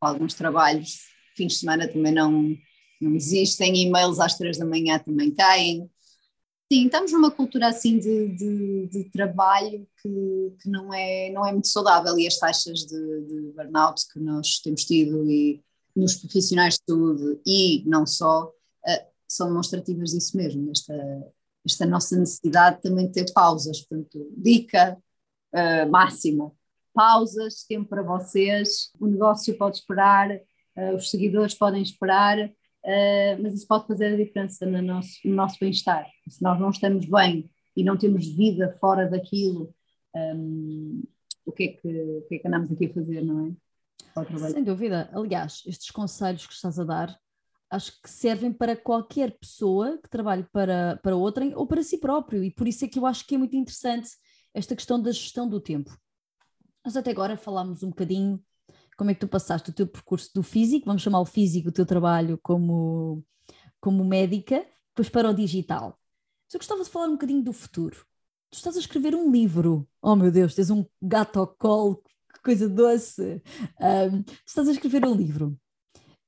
Alguns 0.00 0.32
trabalhos, 0.32 1.00
fins 1.36 1.52
de 1.52 1.58
semana 1.58 1.86
também 1.86 2.12
não, 2.12 2.56
não 3.00 3.14
existem, 3.14 3.76
e-mails 3.76 4.20
às 4.20 4.36
três 4.36 4.58
da 4.58 4.64
manhã 4.64 4.98
também 4.98 5.30
caem, 5.30 5.90
Sim, 6.72 6.84
estamos 6.84 7.10
numa 7.10 7.32
cultura 7.32 7.66
assim 7.66 7.98
de, 7.98 8.28
de, 8.28 8.86
de 8.86 9.04
trabalho 9.10 9.88
que, 10.00 10.56
que, 10.62 10.70
não, 10.70 10.94
é, 10.94 11.28
não 11.32 11.44
é 11.44 11.50
muito 11.50 11.66
saudável 11.66 12.16
e 12.16 12.28
as 12.28 12.38
taxas 12.38 12.86
de, 12.86 13.22
de, 13.26 13.52
burnout 13.56 14.06
que 14.12 14.20
nós 14.20 14.60
temos 14.60 14.84
tido 14.84 15.28
e 15.28 15.60
nos 15.96 16.14
profissionais 16.14 16.74
de 16.74 16.82
saúde 16.88 17.40
e 17.44 17.82
não 17.86 18.06
só 18.06 18.44
uh, 18.44 19.06
são 19.26 19.48
demonstrativas 19.48 20.10
disso 20.10 20.36
mesmo, 20.36 20.70
esta, 20.70 20.94
esta 21.66 21.86
nossa 21.86 22.16
necessidade 22.16 22.80
também 22.80 23.08
de 23.08 23.14
ter 23.14 23.32
pausas, 23.32 23.80
portanto, 23.80 24.32
dica 24.36 24.96
uh, 25.52 25.90
máxima, 25.90 26.52
pausas, 26.94 27.64
tempo 27.64 27.88
para 27.88 28.04
vocês, 28.04 28.92
o 29.00 29.08
negócio 29.08 29.58
pode 29.58 29.78
esperar, 29.78 30.30
uh, 30.30 30.94
os 30.94 31.10
seguidores 31.10 31.54
podem 31.54 31.82
esperar, 31.82 32.38
uh, 32.84 33.42
mas 33.42 33.54
isso 33.54 33.66
pode 33.66 33.86
fazer 33.86 34.14
a 34.14 34.16
diferença 34.16 34.66
no 34.66 34.82
nosso, 34.82 35.12
no 35.24 35.34
nosso 35.34 35.56
bem-estar. 35.60 36.06
Se 36.28 36.42
nós 36.42 36.60
não 36.60 36.70
estamos 36.70 37.06
bem 37.06 37.50
e 37.76 37.84
não 37.84 37.96
temos 37.96 38.26
vida 38.26 38.70
fora 38.80 39.08
daquilo, 39.08 39.74
um, 40.14 41.02
o, 41.44 41.52
que 41.52 41.64
é 41.64 41.68
que, 41.68 41.88
o 41.88 42.22
que 42.28 42.34
é 42.36 42.38
que 42.38 42.48
andamos 42.48 42.70
aqui 42.72 42.86
a 42.86 42.92
fazer, 42.92 43.22
não 43.22 43.46
é? 43.46 43.52
Sem 44.50 44.64
dúvida. 44.64 45.08
Aliás, 45.12 45.62
estes 45.66 45.90
conselhos 45.90 46.46
que 46.46 46.52
estás 46.52 46.78
a 46.78 46.84
dar 46.84 47.18
acho 47.70 48.02
que 48.02 48.10
servem 48.10 48.52
para 48.52 48.76
qualquer 48.76 49.38
pessoa 49.38 49.96
que 49.98 50.10
trabalhe 50.10 50.44
para, 50.52 50.98
para 51.02 51.16
outrem 51.16 51.54
ou 51.54 51.66
para 51.66 51.82
si 51.84 51.98
próprio, 51.98 52.42
e 52.42 52.50
por 52.50 52.66
isso 52.66 52.84
é 52.84 52.88
que 52.88 52.98
eu 52.98 53.06
acho 53.06 53.24
que 53.24 53.36
é 53.36 53.38
muito 53.38 53.54
interessante 53.54 54.10
esta 54.52 54.74
questão 54.74 55.00
da 55.00 55.12
gestão 55.12 55.48
do 55.48 55.60
tempo. 55.60 55.96
Nós 56.84 56.96
até 56.96 57.12
agora 57.12 57.36
falámos 57.36 57.84
um 57.84 57.90
bocadinho 57.90 58.42
como 59.00 59.10
é 59.10 59.14
que 59.14 59.20
tu 59.20 59.28
passaste 59.28 59.70
o 59.70 59.72
teu 59.72 59.86
percurso 59.86 60.30
do 60.34 60.42
físico, 60.42 60.84
vamos 60.84 61.00
chamar 61.00 61.20
o 61.20 61.24
físico 61.24 61.70
o 61.70 61.72
teu 61.72 61.86
trabalho 61.86 62.38
como, 62.42 63.24
como 63.80 64.04
médica, 64.04 64.62
depois 64.88 65.08
para 65.08 65.30
o 65.30 65.32
digital. 65.32 65.98
Mas 66.44 66.52
eu 66.52 66.58
gostava 66.58 66.84
de 66.84 66.90
falar 66.90 67.06
um 67.06 67.12
bocadinho 67.12 67.42
do 67.42 67.50
futuro. 67.50 68.04
Tu 68.50 68.56
estás 68.58 68.76
a 68.76 68.78
escrever 68.78 69.14
um 69.14 69.32
livro. 69.32 69.88
Oh 70.02 70.14
meu 70.14 70.30
Deus, 70.30 70.54
tens 70.54 70.68
um 70.68 70.84
gato 71.00 71.38
ao 71.38 71.46
colo, 71.46 72.02
que 72.30 72.42
coisa 72.44 72.68
doce. 72.68 73.42
Um, 73.80 74.22
tu 74.22 74.34
estás 74.46 74.68
a 74.68 74.72
escrever 74.72 75.02
um 75.06 75.14
livro. 75.14 75.58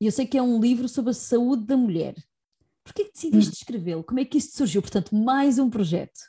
E 0.00 0.06
eu 0.06 0.12
sei 0.12 0.26
que 0.26 0.38
é 0.38 0.42
um 0.42 0.58
livro 0.58 0.88
sobre 0.88 1.10
a 1.10 1.14
saúde 1.14 1.66
da 1.66 1.76
mulher. 1.76 2.14
Por 2.82 2.94
que 2.94 3.12
decidiste 3.12 3.50
hum. 3.50 3.58
escrevê-lo? 3.60 4.02
Como 4.02 4.18
é 4.18 4.24
que 4.24 4.38
isto 4.38 4.56
surgiu? 4.56 4.80
Portanto, 4.80 5.14
mais 5.14 5.58
um 5.58 5.68
projeto. 5.68 6.20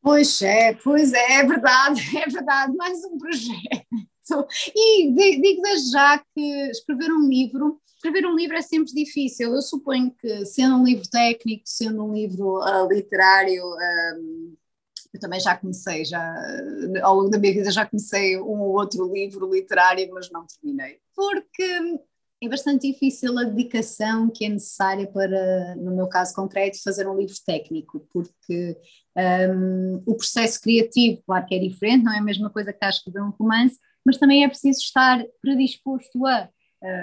Pois 0.00 0.40
é, 0.40 0.72
pois 0.74 1.12
é, 1.12 1.40
é 1.40 1.44
verdade, 1.44 2.00
é 2.16 2.26
verdade, 2.28 2.76
mais 2.76 3.04
um 3.04 3.18
projeto. 3.18 4.13
E 4.74 5.10
digo 5.40 5.62
desde 5.62 5.90
já 5.90 6.18
que 6.34 6.70
escrever 6.70 7.12
um 7.12 7.28
livro, 7.28 7.80
escrever 7.96 8.26
um 8.26 8.34
livro 8.34 8.56
é 8.56 8.62
sempre 8.62 8.92
difícil. 8.92 9.54
Eu 9.54 9.62
suponho 9.62 10.14
que, 10.20 10.44
sendo 10.46 10.76
um 10.76 10.84
livro 10.84 11.08
técnico, 11.08 11.62
sendo 11.66 12.04
um 12.04 12.12
livro 12.12 12.58
uh, 12.60 12.86
literário, 12.90 13.62
um, 13.64 14.54
eu 15.12 15.20
também 15.20 15.38
já 15.38 15.56
comecei, 15.56 16.04
já, 16.04 16.34
ao 17.02 17.14
longo 17.14 17.30
da 17.30 17.38
minha 17.38 17.54
vida 17.54 17.70
já 17.70 17.86
comecei 17.86 18.36
um 18.36 18.60
ou 18.60 18.72
outro 18.72 19.12
livro 19.12 19.52
literário, 19.52 20.08
mas 20.12 20.30
não 20.30 20.44
terminei. 20.44 20.98
Porque 21.14 22.00
é 22.42 22.48
bastante 22.48 22.90
difícil 22.90 23.38
a 23.38 23.44
dedicação 23.44 24.28
que 24.28 24.44
é 24.44 24.48
necessária 24.48 25.06
para, 25.06 25.76
no 25.76 25.94
meu 25.94 26.08
caso 26.08 26.34
concreto, 26.34 26.82
fazer 26.82 27.08
um 27.08 27.16
livro 27.16 27.34
técnico, 27.46 28.06
porque 28.12 28.76
um, 29.16 30.02
o 30.04 30.16
processo 30.16 30.60
criativo, 30.60 31.22
claro 31.24 31.46
que 31.46 31.54
é 31.54 31.58
diferente, 31.58 32.04
não 32.04 32.12
é 32.12 32.18
a 32.18 32.22
mesma 32.22 32.50
coisa 32.50 32.72
que 32.72 32.76
estar 32.76 32.88
a 32.88 32.90
escrever 32.90 33.22
um 33.22 33.30
romance, 33.30 33.78
mas 34.04 34.18
também 34.18 34.44
é 34.44 34.48
preciso 34.48 34.80
estar 34.80 35.24
predisposto 35.40 36.26
a, 36.26 36.48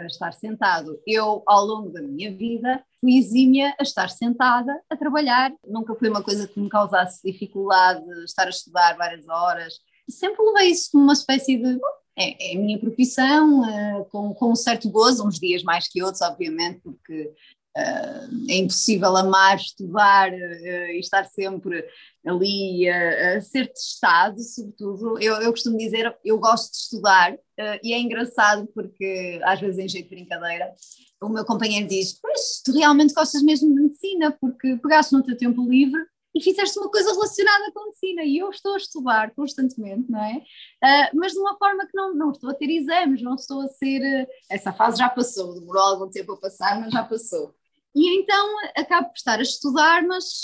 estar 0.05 0.31
sentado. 0.33 0.99
Eu, 1.07 1.41
ao 1.47 1.65
longo 1.65 1.89
da 1.89 2.01
minha 2.01 2.31
vida, 2.31 2.83
fui 2.99 3.17
exímia 3.17 3.75
a 3.79 3.83
estar 3.83 4.09
sentada, 4.09 4.79
a 4.87 4.95
trabalhar. 4.95 5.51
Nunca 5.67 5.95
foi 5.95 6.07
uma 6.07 6.21
coisa 6.21 6.47
que 6.47 6.59
me 6.59 6.69
causasse 6.69 7.23
dificuldade 7.23 8.03
estar 8.23 8.45
a 8.45 8.51
estudar 8.51 8.95
várias 8.95 9.27
horas. 9.27 9.73
Sempre 10.07 10.43
levei 10.43 10.69
isso 10.69 10.91
como 10.91 11.05
uma 11.05 11.13
espécie 11.13 11.57
de. 11.57 11.79
É, 12.15 12.51
é, 12.51 12.57
a 12.57 12.59
minha 12.59 12.77
profissão, 12.77 13.61
uh, 13.61 14.05
com, 14.11 14.33
com 14.33 14.51
um 14.51 14.55
certo 14.55 14.89
gozo, 14.89 15.25
uns 15.25 15.39
dias 15.39 15.63
mais 15.63 15.87
que 15.87 16.03
outros, 16.03 16.21
obviamente, 16.21 16.81
porque 16.81 17.33
é 17.75 18.57
impossível 18.57 19.15
amar, 19.15 19.55
estudar 19.55 20.31
uh, 20.31 20.35
e 20.35 20.99
estar 20.99 21.25
sempre 21.25 21.85
ali 22.25 22.89
a, 22.89 23.37
a, 23.37 23.41
ser 23.41 23.67
testado, 23.67 24.41
sobretudo. 24.41 25.19
Eu, 25.19 25.35
eu 25.35 25.51
costumo 25.51 25.77
dizer, 25.77 26.15
eu 26.23 26.37
gosto 26.37 26.71
de 26.71 26.77
estudar 26.77 27.33
uh, 27.33 27.79
e 27.83 27.93
é 27.93 27.99
engraçado 27.99 28.67
porque, 28.73 29.39
às 29.43 29.59
vezes, 29.59 29.79
em 29.79 29.87
jeito 29.87 30.09
de 30.09 30.15
brincadeira, 30.15 30.73
o 31.21 31.29
meu 31.29 31.45
companheiro 31.45 31.87
diz: 31.87 32.19
Pois, 32.19 32.61
tu 32.63 32.73
realmente 32.73 33.13
gostas 33.13 33.41
mesmo 33.41 33.73
de 33.73 33.81
medicina, 33.81 34.35
porque 34.39 34.77
pegaste 34.77 35.13
no 35.13 35.23
teu 35.23 35.37
tempo 35.37 35.67
livre 35.69 36.01
e 36.33 36.41
fizeste 36.41 36.79
uma 36.79 36.89
coisa 36.89 37.11
relacionada 37.11 37.71
com 37.73 37.85
medicina 37.85 38.23
e 38.23 38.37
eu 38.37 38.49
estou 38.49 38.73
a 38.73 38.77
estudar 38.77 39.31
constantemente, 39.35 40.09
não 40.09 40.23
é? 40.23 40.37
Uh, 40.37 41.17
mas 41.17 41.33
de 41.33 41.39
uma 41.39 41.57
forma 41.57 41.85
que 41.85 41.95
não, 41.95 42.13
não 42.13 42.31
estou 42.31 42.49
a 42.49 42.53
ter 42.53 42.69
exames, 42.69 43.21
não 43.21 43.35
estou 43.35 43.61
a 43.61 43.67
ser. 43.67 43.99
Uh, 43.99 44.27
essa 44.49 44.71
fase 44.73 44.97
já 44.97 45.09
passou, 45.09 45.53
demorou 45.53 45.81
algum 45.81 46.09
tempo 46.09 46.33
a 46.33 46.37
passar, 46.37 46.79
mas 46.79 46.91
já 46.91 47.03
passou. 47.03 47.53
E 47.95 48.17
então 48.17 48.55
acabo 48.75 49.09
por 49.09 49.17
estar 49.17 49.39
a 49.39 49.41
estudar, 49.41 50.03
mas 50.03 50.43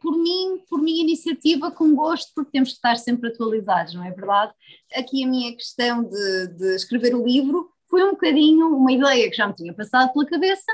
por 0.00 0.16
mim, 0.16 0.62
por 0.68 0.80
minha 0.80 1.02
iniciativa, 1.02 1.70
com 1.70 1.94
gosto, 1.94 2.32
porque 2.34 2.52
temos 2.52 2.70
que 2.70 2.76
estar 2.76 2.96
sempre 2.96 3.30
atualizados, 3.30 3.94
não 3.94 4.04
é 4.04 4.10
verdade? 4.10 4.52
Aqui 4.94 5.24
a 5.24 5.28
minha 5.28 5.54
questão 5.54 6.04
de, 6.04 6.46
de 6.56 6.76
escrever 6.76 7.14
o 7.14 7.24
livro 7.24 7.70
foi 7.90 8.04
um 8.04 8.10
bocadinho 8.10 8.68
uma 8.68 8.92
ideia 8.92 9.28
que 9.28 9.36
já 9.36 9.48
me 9.48 9.54
tinha 9.54 9.74
passado 9.74 10.12
pela 10.12 10.26
cabeça, 10.26 10.72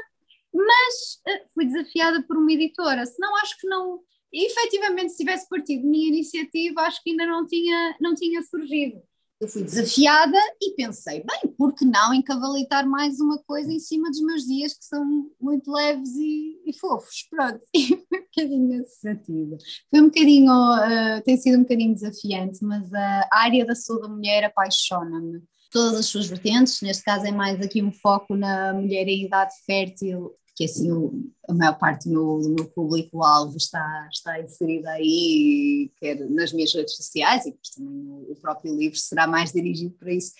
mas 0.53 1.21
uh, 1.27 1.49
fui 1.55 1.65
desafiada 1.65 2.23
por 2.23 2.37
uma 2.37 2.53
editora, 2.53 3.07
senão 3.07 3.35
acho 3.37 3.59
que 3.59 3.67
não, 3.67 4.01
e, 4.33 4.47
efetivamente 4.47 5.13
se 5.13 5.19
tivesse 5.19 5.49
partido 5.49 5.87
minha 5.87 6.09
iniciativa, 6.09 6.83
acho 6.83 7.03
que 7.03 7.11
ainda 7.11 7.27
não 7.27 7.47
tinha, 7.47 7.97
não 8.01 8.15
tinha 8.15 8.43
surgido 8.43 9.03
eu 9.45 9.49
fui 9.49 9.63
desafiada 9.63 10.39
e 10.61 10.75
pensei, 10.75 11.23
bem, 11.23 11.53
por 11.57 11.75
que 11.75 11.85
não 11.85 12.15
encavalitar 12.15 12.89
mais 12.89 13.21
uma 13.21 13.39
coisa 13.39 13.71
em 13.71 13.79
cima 13.79 14.11
dos 14.11 14.21
meus 14.23 14.45
dias 14.45 14.73
que 14.73 14.85
são 14.85 15.05
muito 15.41 15.71
leves 15.71 16.11
e, 16.17 16.63
e 16.67 16.73
fofos, 16.79 17.27
pronto, 17.31 17.61
e 17.75 17.89
foi 18.09 18.19
um 18.19 18.23
bocadinho 18.23 18.69
nesse 18.69 19.01
sentido. 19.01 19.57
Foi 19.91 20.01
um 20.01 20.07
bocadinho, 20.07 20.53
uh, 20.53 21.23
tem 21.25 21.37
sido 21.37 21.59
um 21.59 21.63
bocadinho 21.63 21.95
desafiante, 21.95 22.65
mas 22.65 22.93
a 22.93 23.29
área 23.31 23.65
da 23.65 23.75
saúde 23.75 24.03
da 24.03 24.09
mulher 24.09 24.45
apaixona-me. 24.45 25.43
Todas 25.71 25.99
as 25.99 26.07
suas 26.07 26.27
vertentes, 26.27 26.81
neste 26.81 27.03
caso 27.03 27.27
é 27.27 27.33
mais 27.33 27.61
aqui 27.61 27.83
um 27.83 27.93
foco 27.93 28.37
na 28.37 28.73
mulher 28.73 29.07
em 29.09 29.27
idade 29.27 29.53
fértil, 29.67 30.33
que 30.55 30.65
assim 30.65 30.93
o, 30.93 31.31
a 31.49 31.55
maior 31.55 31.79
parte 31.79 32.09
do 32.09 32.13
meu, 32.13 32.41
do 32.41 32.55
meu 32.55 32.65
público-alvo 32.67 33.57
está, 33.57 34.09
está 34.13 34.41
inserida 34.41 34.91
aí, 34.91 35.91
quer 35.97 36.19
nas 36.31 36.53
minhas 36.53 36.73
redes 36.73 36.97
sociais, 36.97 37.45
e 37.47 37.57
também 37.75 38.07
o, 38.09 38.33
o 38.33 38.37
próprio 38.37 38.77
livro 38.77 38.99
será 38.99 39.27
mais 39.27 39.53
dirigido 39.53 39.95
para 39.99 40.13
isso. 40.13 40.33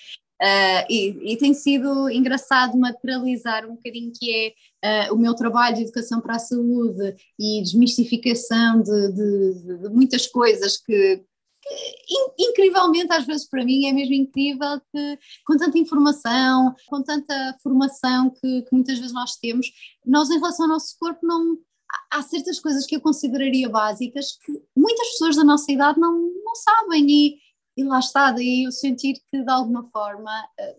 Uh, 0.43 0.85
e, 0.91 1.33
e, 1.33 1.37
tem 1.39 1.55
sido 1.55 2.11
engraçado 2.11 2.77
materializar 2.77 3.65
um 3.65 3.77
bocadinho 3.77 4.13
que 4.13 4.55
é 4.83 5.09
uh, 5.09 5.15
o 5.15 5.17
meu 5.17 5.33
trabalho 5.35 5.77
de 5.77 5.83
educação 5.83 6.21
para 6.21 6.35
a 6.35 6.41
saúde 6.41 7.15
e 7.39 7.63
desmistificação 7.63 8.83
de, 8.83 9.13
de, 9.13 9.79
de 9.79 9.89
muitas 9.91 10.27
coisas 10.27 10.77
que, 10.77 11.23
incrivelmente, 12.39 13.13
às 13.13 13.25
vezes 13.25 13.49
para 13.49 13.65
mim 13.65 13.87
é 13.87 13.93
mesmo 13.93 14.15
incrível 14.15 14.81
que 14.93 15.19
com 15.47 15.57
tanta 15.57 15.79
informação, 15.79 16.75
com 16.87 17.03
tanta 17.03 17.57
formação 17.63 18.31
que, 18.31 18.63
que 18.63 18.69
muitas 18.73 18.99
vezes 18.99 19.13
nós 19.13 19.37
temos, 19.37 19.71
nós 20.05 20.31
em 20.31 20.35
relação 20.35 20.67
ao 20.67 20.73
nosso 20.73 20.97
corpo 20.99 21.27
não 21.27 21.59
há 22.11 22.23
certas 22.23 22.61
coisas 22.61 22.87
que 22.87 22.97
eu 22.97 23.01
consideraria 23.01 23.69
básicas 23.69 24.37
que 24.45 24.53
muitas 24.77 25.09
pessoas 25.11 25.37
da 25.37 25.45
nossa 25.45 25.71
idade 25.71 25.99
não, 25.99 26.13
não 26.45 26.55
sabem 26.55 27.07
e, 27.09 27.39
e 27.77 27.85
lá 27.85 27.99
está, 27.99 28.31
daí 28.33 28.65
eu 28.65 28.73
sentir 28.73 29.15
que 29.31 29.43
de 29.43 29.51
alguma 29.51 29.89
forma 29.91 30.31
eh, 30.59 30.77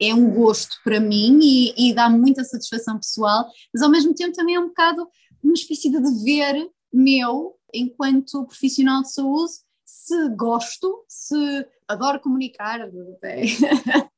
é 0.00 0.14
um 0.14 0.32
gosto 0.32 0.76
para 0.82 1.00
mim 1.00 1.38
e, 1.42 1.90
e 1.90 1.94
dá 1.94 2.08
muita 2.08 2.44
satisfação 2.44 2.96
pessoal, 2.96 3.46
mas 3.72 3.82
ao 3.82 3.90
mesmo 3.90 4.14
tempo 4.14 4.34
também 4.34 4.54
é 4.54 4.60
um 4.60 4.68
bocado 4.68 5.06
uma 5.42 5.54
espécie 5.54 5.90
de 5.90 6.00
dever 6.00 6.70
meu 6.92 7.56
enquanto 7.74 8.44
profissional 8.46 9.02
de 9.02 9.12
saúde 9.12 9.52
se 9.92 10.28
gosto, 10.30 11.04
se 11.06 11.66
adoro 11.86 12.18
comunicar, 12.18 12.80
até, 12.80 13.42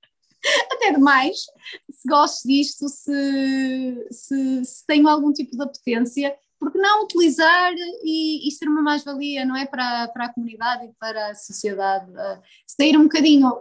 até 0.71 0.93
demais, 0.93 1.47
se 1.91 2.09
gosto 2.09 2.47
disto, 2.47 2.89
se, 2.89 4.07
se, 4.11 4.65
se 4.65 4.87
tenho 4.87 5.09
algum 5.09 5.33
tipo 5.33 5.57
de 5.57 5.63
apetência, 5.63 6.37
porque 6.61 6.79
não 6.79 7.05
utilizar 7.05 7.73
e, 8.05 8.49
e 8.49 8.51
ser 8.53 8.69
uma 8.69 8.83
mais-valia, 8.83 9.45
não 9.45 9.57
é? 9.57 9.67
Para, 9.67 10.09
para 10.09 10.27
a 10.27 10.33
comunidade 10.33 10.87
e 10.87 10.93
para 10.95 11.31
a 11.31 11.35
sociedade. 11.35 12.11
Uh, 12.11 12.41
sair 12.67 12.97
um 12.97 13.03
bocadinho, 13.03 13.53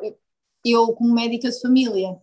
eu, 0.64 0.94
como 0.94 1.14
médica 1.14 1.50
de 1.50 1.60
família, 1.60 2.16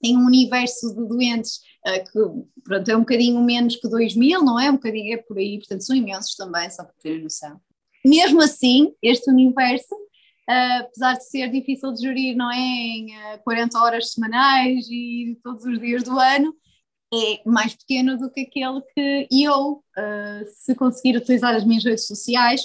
tenho 0.00 0.20
um 0.20 0.26
universo 0.26 0.94
de 0.94 1.08
doentes 1.08 1.56
uh, 1.86 2.04
que 2.04 2.60
pronto, 2.62 2.88
é 2.88 2.96
um 2.96 3.00
bocadinho 3.00 3.40
menos 3.40 3.76
que 3.76 3.88
2 3.88 4.14
mil, 4.14 4.44
não 4.44 4.60
é? 4.60 4.70
Um 4.70 4.74
bocadinho 4.74 5.14
é 5.14 5.16
por 5.16 5.38
aí, 5.38 5.58
portanto 5.58 5.84
são 5.84 5.96
imensos 5.96 6.36
também, 6.36 6.70
só 6.70 6.84
para 6.84 6.94
terem 7.02 7.22
noção. 7.22 7.60
Mesmo 8.04 8.42
assim, 8.42 8.94
este 9.02 9.30
universo, 9.30 9.94
uh, 9.94 10.80
apesar 10.80 11.14
de 11.14 11.28
ser 11.28 11.50
difícil 11.50 11.92
de 11.92 12.02
gerir, 12.02 12.36
não 12.36 12.50
é? 12.50 12.56
Em 12.56 13.06
uh, 13.34 13.42
40 13.44 13.78
horas 13.78 14.12
semanais 14.12 14.86
e 14.90 15.38
todos 15.42 15.64
os 15.64 15.78
dias 15.78 16.02
do 16.02 16.18
ano, 16.18 16.54
é 17.14 17.42
mais 17.48 17.74
pequeno 17.74 18.16
do 18.16 18.30
que 18.30 18.40
aquele 18.40 18.80
que 18.94 19.28
eu, 19.30 19.74
uh, 19.74 20.46
se 20.46 20.74
conseguir 20.74 21.16
utilizar 21.16 21.54
as 21.54 21.64
minhas 21.64 21.84
redes 21.84 22.06
sociais, 22.06 22.62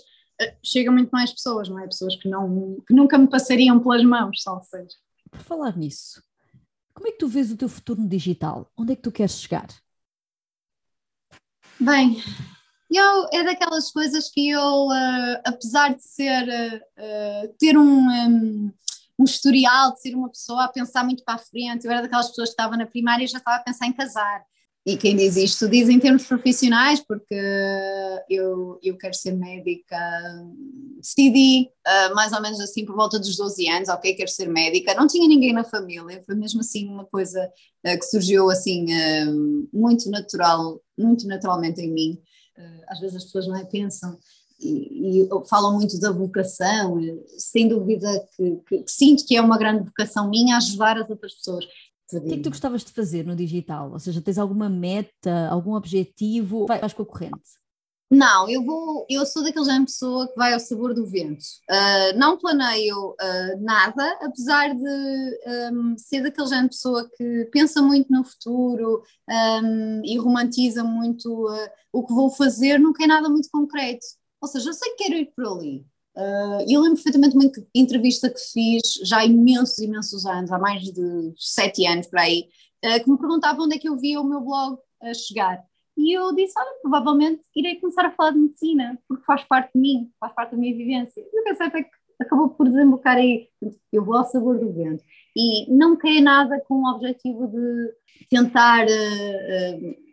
chega 0.63 0.91
muito 0.91 1.10
mais 1.10 1.32
pessoas, 1.32 1.67
não 1.67 1.80
é? 1.80 1.88
Pessoas 1.88 2.15
que, 2.15 2.30
não, 2.30 2.78
que 2.88 2.93
nunca 2.93 3.17
me 3.17 3.28
passariam 3.28 3.80
pelas 3.80 4.04
mãos, 4.04 4.41
só 4.41 4.60
seja. 4.62 4.95
Por 5.32 5.41
falar 5.41 5.76
nisso, 5.76 6.23
como 6.93 7.08
é 7.08 7.12
que 7.12 7.17
tu 7.17 7.28
vês 7.28 7.52
o 7.52 7.58
teu 7.58 7.67
futuro 7.67 8.02
no 8.02 8.08
digital? 8.08 8.71
Onde 8.78 8.93
é 8.93 8.95
que 8.95 9.02
tu 9.02 9.12
queres 9.12 9.39
chegar? 9.39 9.67
Bem, 11.80 12.17
é 13.34 13.43
daquelas 13.43 13.91
coisas 13.91 14.30
que 14.30 14.50
eu, 14.50 14.88
uh, 14.88 15.41
apesar 15.45 15.95
de 15.95 16.04
ser, 16.04 16.45
ter 17.60 17.78
um, 17.78 18.08
um 18.10 18.71
um 19.19 19.23
historial 19.23 19.93
de 19.93 20.02
ser 20.02 20.15
uma 20.15 20.30
pessoa 20.30 20.65
a 20.65 20.67
pensar 20.67 21.04
muito 21.04 21.23
para 21.23 21.36
a 21.36 21.39
frente. 21.39 21.86
Eu 21.86 21.91
era 21.91 22.04
daquelas 22.04 22.30
pessoas 22.30 22.50
que 22.50 22.54
estava 22.54 22.78
na 22.78 22.86
primária 22.86 23.23
e 23.23 23.28
já 23.28 23.39
estava 23.39 23.58
a 23.58 23.63
pensar 23.63 23.88
em 23.88 23.93
casar. 23.93 24.45
E 24.86 24.95
quem 24.95 25.17
diz 25.17 25.36
isto 25.36 25.67
diz 25.67 25.89
em 25.89 26.00
termos 26.00 26.26
profissionais, 26.26 27.02
porque 27.06 27.36
eu, 28.30 28.80
eu 28.82 28.97
quero 28.97 29.13
ser 29.13 29.34
médica, 29.34 29.97
decidi 30.97 31.69
uh, 31.86 32.15
mais 32.15 32.32
ou 32.32 32.41
menos 32.41 32.58
assim 32.62 32.86
por 32.86 32.95
volta 32.95 33.19
dos 33.19 33.36
12 33.36 33.67
anos, 33.67 33.89
ok, 33.89 34.13
quero 34.13 34.30
ser 34.30 34.47
médica, 34.47 34.95
não 34.95 35.06
tinha 35.06 35.28
ninguém 35.28 35.52
na 35.52 35.65
família, 35.65 36.23
foi 36.26 36.36
mesmo 36.36 36.62
assim 36.62 36.88
uma 36.88 37.04
coisa 37.04 37.52
uh, 37.86 38.00
que 38.00 38.06
surgiu 38.06 38.50
assim 38.50 38.86
uh, 38.86 39.67
muito 39.73 40.10
natural, 40.10 40.82
muito 40.97 41.28
naturalmente 41.28 41.82
em 41.82 41.91
mim. 41.91 42.21
Às 42.88 43.00
vezes 43.00 43.17
as 43.17 43.24
pessoas 43.26 43.48
não 43.48 43.56
é, 43.56 43.65
pensam, 43.65 44.17
e, 44.60 45.22
e, 45.22 45.30
falam 45.48 45.74
muito 45.74 46.00
da 46.00 46.12
vocação, 46.12 47.00
sem 47.38 47.67
dúvida 47.67 48.08
que, 48.36 48.56
que, 48.67 48.84
que, 48.84 48.91
sinto 48.91 49.26
que 49.26 49.36
é 49.36 49.41
uma 49.41 49.58
grande 49.58 49.84
vocação 49.84 50.30
minha 50.30 50.58
ajudar 50.58 50.98
as 50.98 51.10
outras 51.10 51.36
pessoas. 51.36 51.65
O 52.13 52.22
que 52.22 52.34
é 52.34 52.38
que 52.38 52.43
tu 52.43 52.50
gostavas 52.50 52.84
de 52.84 52.91
fazer 52.91 53.26
no 53.26 53.36
digital? 53.36 53.91
Ou 53.91 54.00
seja, 54.00 54.22
tens 54.22 54.38
alguma 54.38 54.70
meta, 54.70 55.48
algum 55.50 55.74
objetivo? 55.74 56.65
Vais 56.65 56.93
com 56.93 57.04
a 57.04 57.06
corrente? 57.06 57.50
Não, 58.10 58.50
eu 58.50 58.63
vou, 58.63 59.06
eu 59.10 59.26
sou 59.26 59.43
daquele 59.43 59.65
género 59.65 59.86
de 59.86 59.91
pessoa 59.91 60.30
que 60.30 60.36
vai 60.38 60.54
ao 60.54 60.60
sabor 60.62 60.93
do 60.93 61.06
vento. 61.06 61.43
Uh, 61.70 62.17
não 62.17 62.38
planeio 62.38 63.12
uh, 63.12 63.60
nada, 63.62 64.17
apesar 64.22 64.74
de 64.74 65.74
um, 65.74 65.98
ser 65.98 66.22
daquele 66.24 66.48
género 66.48 66.70
de 66.70 66.76
pessoa 66.76 67.10
que 67.17 67.50
pensa 67.52 67.82
muito 67.82 68.10
no 68.10 68.24
futuro 68.24 69.04
um, 69.30 70.02
e 70.06 70.17
romantiza 70.17 70.86
muito 70.86 71.30
uh, 71.48 71.70
o 71.91 72.06
que 72.08 72.13
vou 72.13 72.30
fazer, 72.30 72.80
nunca 72.80 73.04
é 73.04 73.08
nada 73.08 73.28
muito 73.28 73.50
concreto. 73.52 74.06
Ou 74.41 74.48
seja, 74.48 74.70
eu 74.70 74.74
sei 74.74 74.91
que 74.91 75.04
quero 75.04 75.15
ir 75.15 75.34
por 75.36 75.46
ali. 75.46 75.86
Eu 76.67 76.82
lembro 76.82 76.96
perfeitamente 76.96 77.36
uma 77.36 77.52
entrevista 77.76 78.28
que 78.28 78.39
fiz 78.39 78.93
já 79.04 79.20
há 79.20 79.26
imensos, 79.26 79.78
imensos 79.78 80.26
anos, 80.26 80.52
há 80.52 80.58
mais 80.58 80.82
de 80.82 81.34
sete 81.38 81.86
anos 81.86 82.08
por 82.08 82.17
aí, 82.17 82.48
que 82.82 83.10
me 83.10 83.20
perguntava 83.20 83.62
onde 83.62 83.76
é 83.76 83.80
que 83.80 83.88
eu 83.88 83.96
via 83.98 84.20
o 84.20 84.24
meu 84.24 84.41
blog 84.41 84.80
a 85.00 85.13
chegar. 85.13 85.63
E 85.97 86.15
eu 86.15 86.33
disse: 86.36 86.53
Olha, 86.57 86.75
provavelmente 86.81 87.41
irei 87.55 87.79
começar 87.79 88.05
a 88.05 88.12
falar 88.12 88.31
de 88.31 88.39
medicina, 88.39 88.97
porque 89.07 89.25
faz 89.25 89.43
parte 89.43 89.71
de 89.73 89.81
mim, 89.81 90.12
faz 90.19 90.33
parte 90.33 90.51
da 90.51 90.57
minha 90.57 90.75
vivência. 90.75 91.19
E 91.19 91.39
o 91.39 91.43
que 91.43 91.49
é 91.49 91.55
certo 91.55 91.77
é 91.77 91.83
que 91.83 91.89
acabou 92.21 92.49
por 92.49 92.67
desembocar 92.67 93.17
aí. 93.17 93.49
Eu 93.91 94.05
vou 94.05 94.15
ao 94.15 94.25
sabor 94.25 94.60
do 94.60 94.71
vento. 94.71 95.03
E 95.36 95.71
não 95.73 95.97
quer 95.97 96.21
nada 96.21 96.60
com 96.67 96.75
o 96.75 96.91
objetivo 96.91 97.47
de 97.47 98.27
tentar. 98.29 98.86
Uh, 98.86 100.07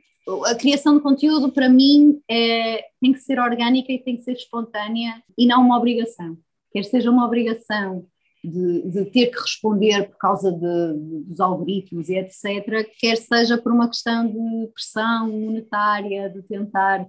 a 0.47 0.55
criação 0.55 0.97
de 0.97 1.03
conteúdo 1.03 1.53
para 1.53 1.69
mim 1.69 2.19
é, 2.31 2.87
tem 2.99 3.13
que 3.13 3.21
ser 3.21 3.39
orgânica 3.39 3.93
e 3.93 4.03
tem 4.03 4.17
que 4.17 4.23
ser 4.23 4.33
espontânea 4.33 5.23
e 5.37 5.47
não 5.47 5.61
uma 5.61 5.77
obrigação. 5.77 6.39
Quer 6.73 6.85
seja 6.85 7.11
uma 7.11 7.27
obrigação 7.27 8.07
de, 8.45 8.83
de 8.91 9.05
ter 9.07 9.29
que 9.29 9.41
responder 9.41 10.09
por 10.11 10.19
causa 10.19 10.53
de, 10.53 11.25
dos 11.25 11.41
algoritmos 11.41 12.09
e 12.09 12.17
etc., 12.17 12.87
quer 12.99 13.17
seja 13.17 13.57
por 13.57 13.73
uma 13.73 13.89
questão 13.89 14.27
de 14.27 14.69
pressão 14.73 15.29
monetária, 15.29 16.29
de 16.29 16.43
tentar 16.43 17.07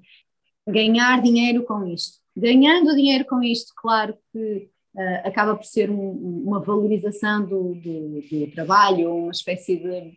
ganhar 0.67 1.21
dinheiro 1.21 1.63
com 1.65 1.86
isto. 1.86 2.19
Ganhando 2.36 2.95
dinheiro 2.95 3.26
com 3.26 3.43
isto, 3.43 3.74
claro 3.76 4.17
que 4.32 4.69
uh, 4.95 5.28
acaba 5.28 5.56
por 5.56 5.65
ser 5.65 5.89
um, 5.89 6.43
uma 6.45 6.62
valorização 6.62 7.45
do, 7.45 7.76
do, 7.76 8.21
do 8.21 8.52
trabalho, 8.52 9.13
uma 9.13 9.32
espécie 9.32 9.76
de 9.76 10.13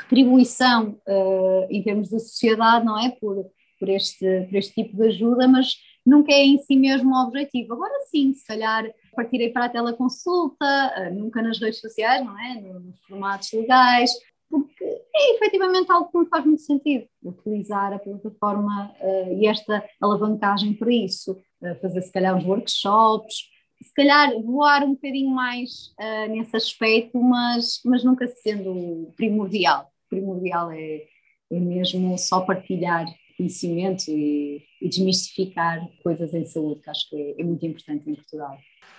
retribuição 0.00 1.00
uh, 1.06 1.66
em 1.68 1.82
termos 1.82 2.10
de 2.10 2.20
sociedade, 2.20 2.84
não 2.84 2.98
é? 2.98 3.10
Por, 3.10 3.44
por, 3.78 3.88
este, 3.88 4.46
por 4.48 4.56
este 4.56 4.74
tipo 4.74 4.96
de 4.96 5.08
ajuda, 5.08 5.48
mas 5.48 5.76
nunca 6.06 6.32
é 6.32 6.44
em 6.44 6.58
si 6.58 6.76
mesmo 6.76 7.12
o 7.12 7.26
objetivo. 7.26 7.74
Agora 7.74 7.92
sim, 8.10 8.32
se 8.32 8.44
calhar 8.46 8.84
partirei 9.14 9.50
para 9.50 9.66
a 9.66 9.68
teleconsulta, 9.68 10.64
uh, 10.64 11.14
nunca 11.14 11.40
nas 11.42 11.60
redes 11.60 11.80
sociais, 11.80 12.24
não 12.24 12.38
é? 12.38 12.60
Nos 12.60 13.00
formatos 13.06 13.52
legais, 13.52 14.10
porque 14.50 14.84
é 14.84 15.34
efetivamente 15.34 15.90
algo 15.90 16.10
que 16.10 16.18
me 16.18 16.26
faz 16.26 16.44
muito 16.44 16.62
sentido, 16.62 17.06
utilizar 17.22 17.92
a 17.92 17.98
plataforma 17.98 18.94
uh, 19.00 19.38
e 19.40 19.46
esta 19.46 19.84
alavancagem 20.00 20.74
para 20.74 20.92
isso, 20.92 21.32
uh, 21.32 21.74
fazer 21.80 22.02
se 22.02 22.12
calhar 22.12 22.36
uns 22.36 22.44
workshops, 22.44 23.54
se 23.82 23.92
calhar 23.94 24.32
voar 24.42 24.84
um 24.84 24.94
bocadinho 24.94 25.30
mais 25.30 25.92
uh, 26.00 26.30
nesse 26.30 26.56
aspecto, 26.56 27.20
mas, 27.20 27.80
mas 27.84 28.04
nunca 28.04 28.26
sendo 28.28 29.12
primordial. 29.16 29.90
Primordial 30.08 30.70
é, 30.70 31.02
é 31.50 31.58
mesmo 31.58 32.16
só 32.16 32.40
partilhar 32.40 33.06
conhecimento 33.36 34.08
e, 34.08 34.62
e 34.80 34.88
desmistificar 34.88 35.80
coisas 36.02 36.32
em 36.32 36.44
saúde, 36.44 36.80
que 36.80 36.90
acho 36.90 37.10
que 37.10 37.16
é, 37.16 37.40
é 37.40 37.44
muito 37.44 37.66
importante 37.66 38.08
em 38.08 38.14
Portugal. 38.14 38.56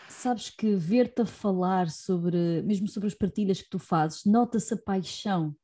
Sabes 0.07 0.49
que 0.49 0.75
ver-te 0.75 1.21
a 1.21 1.25
falar 1.25 1.89
sobre, 1.89 2.61
mesmo 2.63 2.87
sobre 2.87 3.07
as 3.07 3.13
partilhas 3.13 3.61
que 3.61 3.69
tu 3.69 3.79
fazes, 3.79 4.25
nota-se 4.25 4.73
a 4.73 4.77
paixão. 4.77 5.55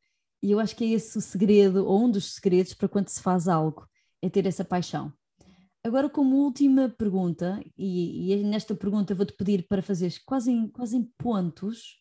E 0.42 0.52
eu 0.52 0.60
acho 0.60 0.76
que 0.76 0.84
é 0.84 0.88
esse 0.90 1.18
o 1.18 1.22
segredo, 1.22 1.86
ou 1.86 2.06
um 2.06 2.12
dos 2.12 2.34
segredos 2.34 2.74
para 2.74 2.90
quando 2.90 3.10
se 3.10 3.22
faz 3.22 3.48
algo, 3.48 3.88
é 4.22 4.30
ter 4.30 4.46
essa 4.46 4.66
paixão. 4.66 5.14
Agora, 5.84 6.10
como 6.10 6.38
última 6.38 6.90
pergunta, 6.90 7.60
e, 7.78 8.32
e 8.32 8.44
nesta 8.44 8.76
pergunta 8.76 9.16
vou-te 9.16 9.34
pedir 9.34 9.68
para 9.68 9.82
fazeres 9.82 10.20
quase 10.20 10.52
em, 10.52 10.68
quase 10.68 10.96
em 10.96 11.04
pontos, 11.18 11.98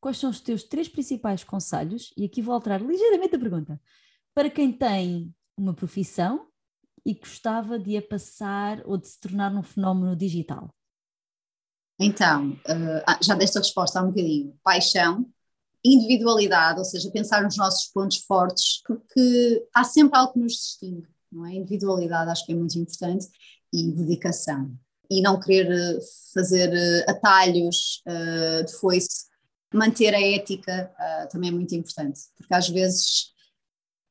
quais 0.00 0.18
são 0.18 0.30
os 0.30 0.40
teus 0.40 0.62
três 0.62 0.88
principais 0.88 1.42
conselhos? 1.42 2.12
E 2.16 2.24
aqui 2.24 2.42
vou 2.42 2.54
alterar 2.54 2.80
ligeiramente 2.80 3.34
a 3.34 3.38
pergunta. 3.38 3.80
Para 4.34 4.50
quem 4.50 4.72
tem 4.72 5.34
uma 5.56 5.74
profissão 5.74 6.48
e 7.04 7.14
gostava 7.14 7.78
de 7.78 7.96
a 7.96 8.02
passar 8.02 8.82
ou 8.84 8.96
de 8.96 9.08
se 9.08 9.20
tornar 9.20 9.52
um 9.54 9.62
fenómeno 9.62 10.14
digital? 10.14 10.72
Então, 11.98 12.50
uh, 12.50 13.24
já 13.24 13.34
desta 13.34 13.60
resposta 13.60 14.00
há 14.00 14.02
um 14.02 14.08
bocadinho. 14.08 14.54
Paixão, 14.62 15.26
individualidade, 15.84 16.78
ou 16.78 16.84
seja, 16.84 17.10
pensar 17.10 17.42
nos 17.42 17.56
nossos 17.56 17.86
pontos 17.88 18.18
fortes, 18.18 18.82
porque 18.86 19.66
há 19.74 19.84
sempre 19.84 20.18
algo 20.18 20.32
que 20.32 20.38
nos 20.38 20.52
distingue 20.52 21.14
não 21.34 21.44
é? 21.44 21.54
Individualidade 21.54 22.30
acho 22.30 22.46
que 22.46 22.52
é 22.52 22.54
muito 22.54 22.78
importante 22.78 23.26
e 23.72 23.90
dedicação. 23.90 24.72
E 25.10 25.20
não 25.20 25.38
querer 25.38 25.70
eh, 25.70 25.98
fazer 26.32 27.04
atalhos 27.08 28.02
uh, 28.08 28.64
de 28.64 28.72
foice, 28.78 29.26
manter 29.72 30.14
a 30.14 30.20
ética 30.20 30.90
uh, 30.98 31.28
também 31.28 31.50
é 31.50 31.52
muito 31.52 31.74
importante, 31.74 32.20
porque 32.36 32.54
às 32.54 32.68
vezes 32.68 33.33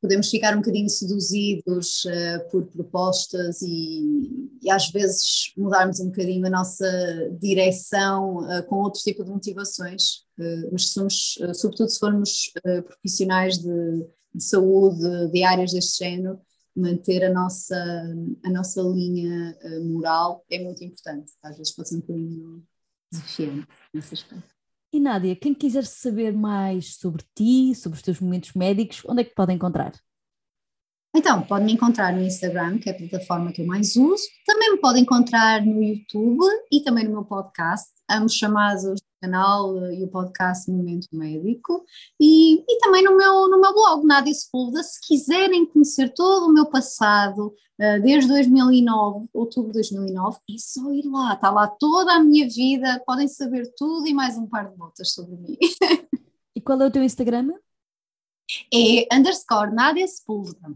podemos 0.04 0.30
ficar 0.30 0.54
um 0.54 0.58
bocadinho 0.58 0.90
seduzidos 0.90 2.04
uh, 2.04 2.50
por 2.52 2.66
propostas 2.66 3.62
e, 3.62 4.50
e, 4.62 4.70
às 4.70 4.92
vezes 4.92 5.54
mudarmos 5.56 6.02
um 6.02 6.08
bocadinho 6.08 6.46
a 6.46 6.50
nossa 6.50 6.86
direção 7.40 8.40
uh, 8.40 8.62
com 8.68 8.82
outro 8.82 9.00
tipo 9.02 9.24
de 9.24 9.32
motivações, 9.32 10.26
uh, 10.38 10.70
mas 10.74 10.90
somos, 10.90 11.38
sobretudo 11.56 11.90
se 11.90 12.00
formos 12.00 12.52
profissionais 12.86 13.60
de, 13.60 14.06
de, 14.36 14.44
saúde, 14.44 15.32
de 15.32 15.42
áreas 15.42 15.72
deste 15.72 16.04
género, 16.04 16.38
manter 16.76 17.24
a 17.24 17.32
nossa, 17.32 17.78
a 18.44 18.50
nossa 18.50 18.82
linha 18.82 19.58
moral 19.86 20.44
é 20.50 20.62
muito 20.62 20.84
importante. 20.84 21.32
Às 21.42 21.56
vezes 21.58 21.74
pode 21.74 21.88
ser 21.88 21.96
um 21.96 22.00
bocadinho 22.00 22.64
desafiante 23.10 23.68
nesse 23.94 24.16
aspecto. 24.16 24.53
E 24.94 25.00
Nádia, 25.00 25.36
quem 25.36 25.56
quiser 25.56 25.86
saber 25.86 26.32
mais 26.32 26.98
sobre 26.98 27.24
ti, 27.34 27.74
sobre 27.74 27.98
os 27.98 28.04
teus 28.04 28.20
momentos 28.20 28.54
médicos, 28.54 29.02
onde 29.08 29.22
é 29.22 29.24
que 29.24 29.34
pode 29.34 29.52
encontrar? 29.52 29.92
Então, 31.16 31.42
pode 31.42 31.66
me 31.66 31.74
encontrar 31.74 32.14
no 32.14 32.22
Instagram, 32.22 32.78
que 32.78 32.92
é 32.92 32.94
a 32.94 32.96
plataforma 32.96 33.52
que 33.52 33.64
eu 33.64 33.66
mais 33.66 33.96
uso. 33.96 34.24
Também 34.46 34.72
me 34.72 34.78
pode 34.78 35.00
encontrar 35.00 35.66
no 35.66 35.82
YouTube 35.82 36.46
e 36.72 36.84
também 36.84 37.06
no 37.06 37.12
meu 37.12 37.26
podcast, 37.26 37.92
ambos 38.08 38.36
chamados 38.36 39.02
canal 39.24 39.92
e 39.92 40.04
o 40.04 40.10
podcast 40.10 40.70
Momento 40.70 41.08
Médico. 41.14 41.86
E, 42.20 42.56
e 42.68 42.78
também 42.80 43.04
no 43.04 43.16
meu, 43.16 43.48
no 43.48 43.62
meu 43.62 43.74
blog, 43.74 44.06
Nádia 44.06 44.34
Sepúlveda, 44.34 44.84
se 44.84 45.00
quiserem 45.08 45.66
conhecer 45.66 46.14
todo 46.14 46.48
o 46.48 46.54
meu 46.54 46.66
passado, 46.66 47.56
desde 48.02 48.30
2009, 48.30 49.28
outubro 49.34 49.72
de 49.72 49.80
2009, 49.80 50.38
é 50.50 50.54
só 50.58 50.92
ir 50.92 51.06
lá, 51.06 51.34
está 51.34 51.50
lá 51.50 51.68
toda 51.68 52.14
a 52.14 52.24
minha 52.24 52.48
vida, 52.48 53.02
podem 53.06 53.28
saber 53.28 53.72
tudo 53.76 54.08
e 54.08 54.14
mais 54.14 54.38
um 54.38 54.48
par 54.48 54.70
de 54.70 54.78
botas 54.78 55.12
sobre 55.12 55.36
mim. 55.36 55.58
E 56.56 56.62
qual 56.62 56.80
é 56.84 56.86
o 56.86 56.92
teu 56.92 57.04
Instagram? 57.04 57.52
É 58.72 59.08
underscore 59.12 59.74
Nádia 59.74 60.08
Sepúlveda. 60.08 60.72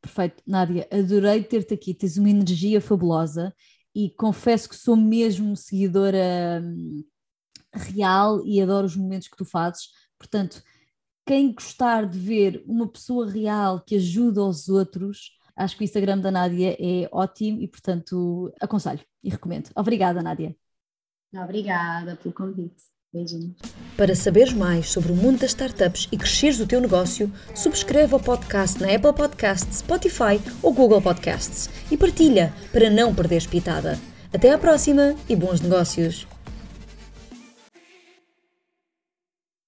Perfeito, 0.00 0.42
Nádia, 0.44 0.88
adorei 0.90 1.44
ter-te 1.44 1.74
aqui, 1.74 1.94
tens 1.94 2.16
uma 2.16 2.28
energia 2.28 2.80
fabulosa. 2.80 3.54
E 3.94 4.10
confesso 4.10 4.68
que 4.68 4.74
sou 4.74 4.96
mesmo 4.96 5.56
seguidora 5.56 6.60
hum, 6.60 7.04
real 7.74 8.44
e 8.44 8.60
adoro 8.60 8.86
os 8.86 8.96
momentos 8.96 9.28
que 9.28 9.36
tu 9.36 9.44
fazes. 9.44 9.90
Portanto, 10.18 10.62
quem 11.26 11.52
gostar 11.52 12.06
de 12.06 12.18
ver 12.18 12.62
uma 12.66 12.88
pessoa 12.88 13.30
real 13.30 13.80
que 13.80 13.96
ajuda 13.96 14.42
os 14.44 14.68
outros, 14.68 15.38
acho 15.56 15.76
que 15.76 15.82
o 15.82 15.86
Instagram 15.86 16.18
da 16.18 16.30
Nádia 16.30 16.76
é 16.78 17.08
ótimo 17.10 17.60
e, 17.60 17.68
portanto, 17.68 18.52
aconselho 18.60 19.00
e 19.22 19.30
recomendo. 19.30 19.70
Obrigada, 19.74 20.22
Nádia. 20.22 20.54
Obrigada 21.34 22.16
pelo 22.16 22.34
convite. 22.34 22.94
Beijinhos. 23.14 23.54
Para 23.96 24.16
saberes 24.16 24.52
mais 24.52 24.90
sobre 24.90 25.12
o 25.12 25.14
mundo 25.14 25.38
das 25.38 25.50
startups 25.50 26.08
e 26.10 26.18
cresceres 26.18 26.58
o 26.58 26.66
teu 26.66 26.80
negócio, 26.80 27.32
subscreve 27.54 28.12
o 28.12 28.18
podcast 28.18 28.82
na 28.82 28.92
Apple 28.92 29.12
Podcasts, 29.12 29.78
Spotify 29.78 30.40
ou 30.60 30.72
Google 30.72 31.00
Podcasts 31.00 31.70
e 31.90 31.96
partilha 31.96 32.52
para 32.72 32.90
não 32.90 33.14
perderes 33.14 33.46
pitada. 33.46 33.98
Até 34.32 34.52
à 34.52 34.58
próxima 34.58 35.14
e 35.28 35.36
bons 35.36 35.60
negócios! 35.60 36.33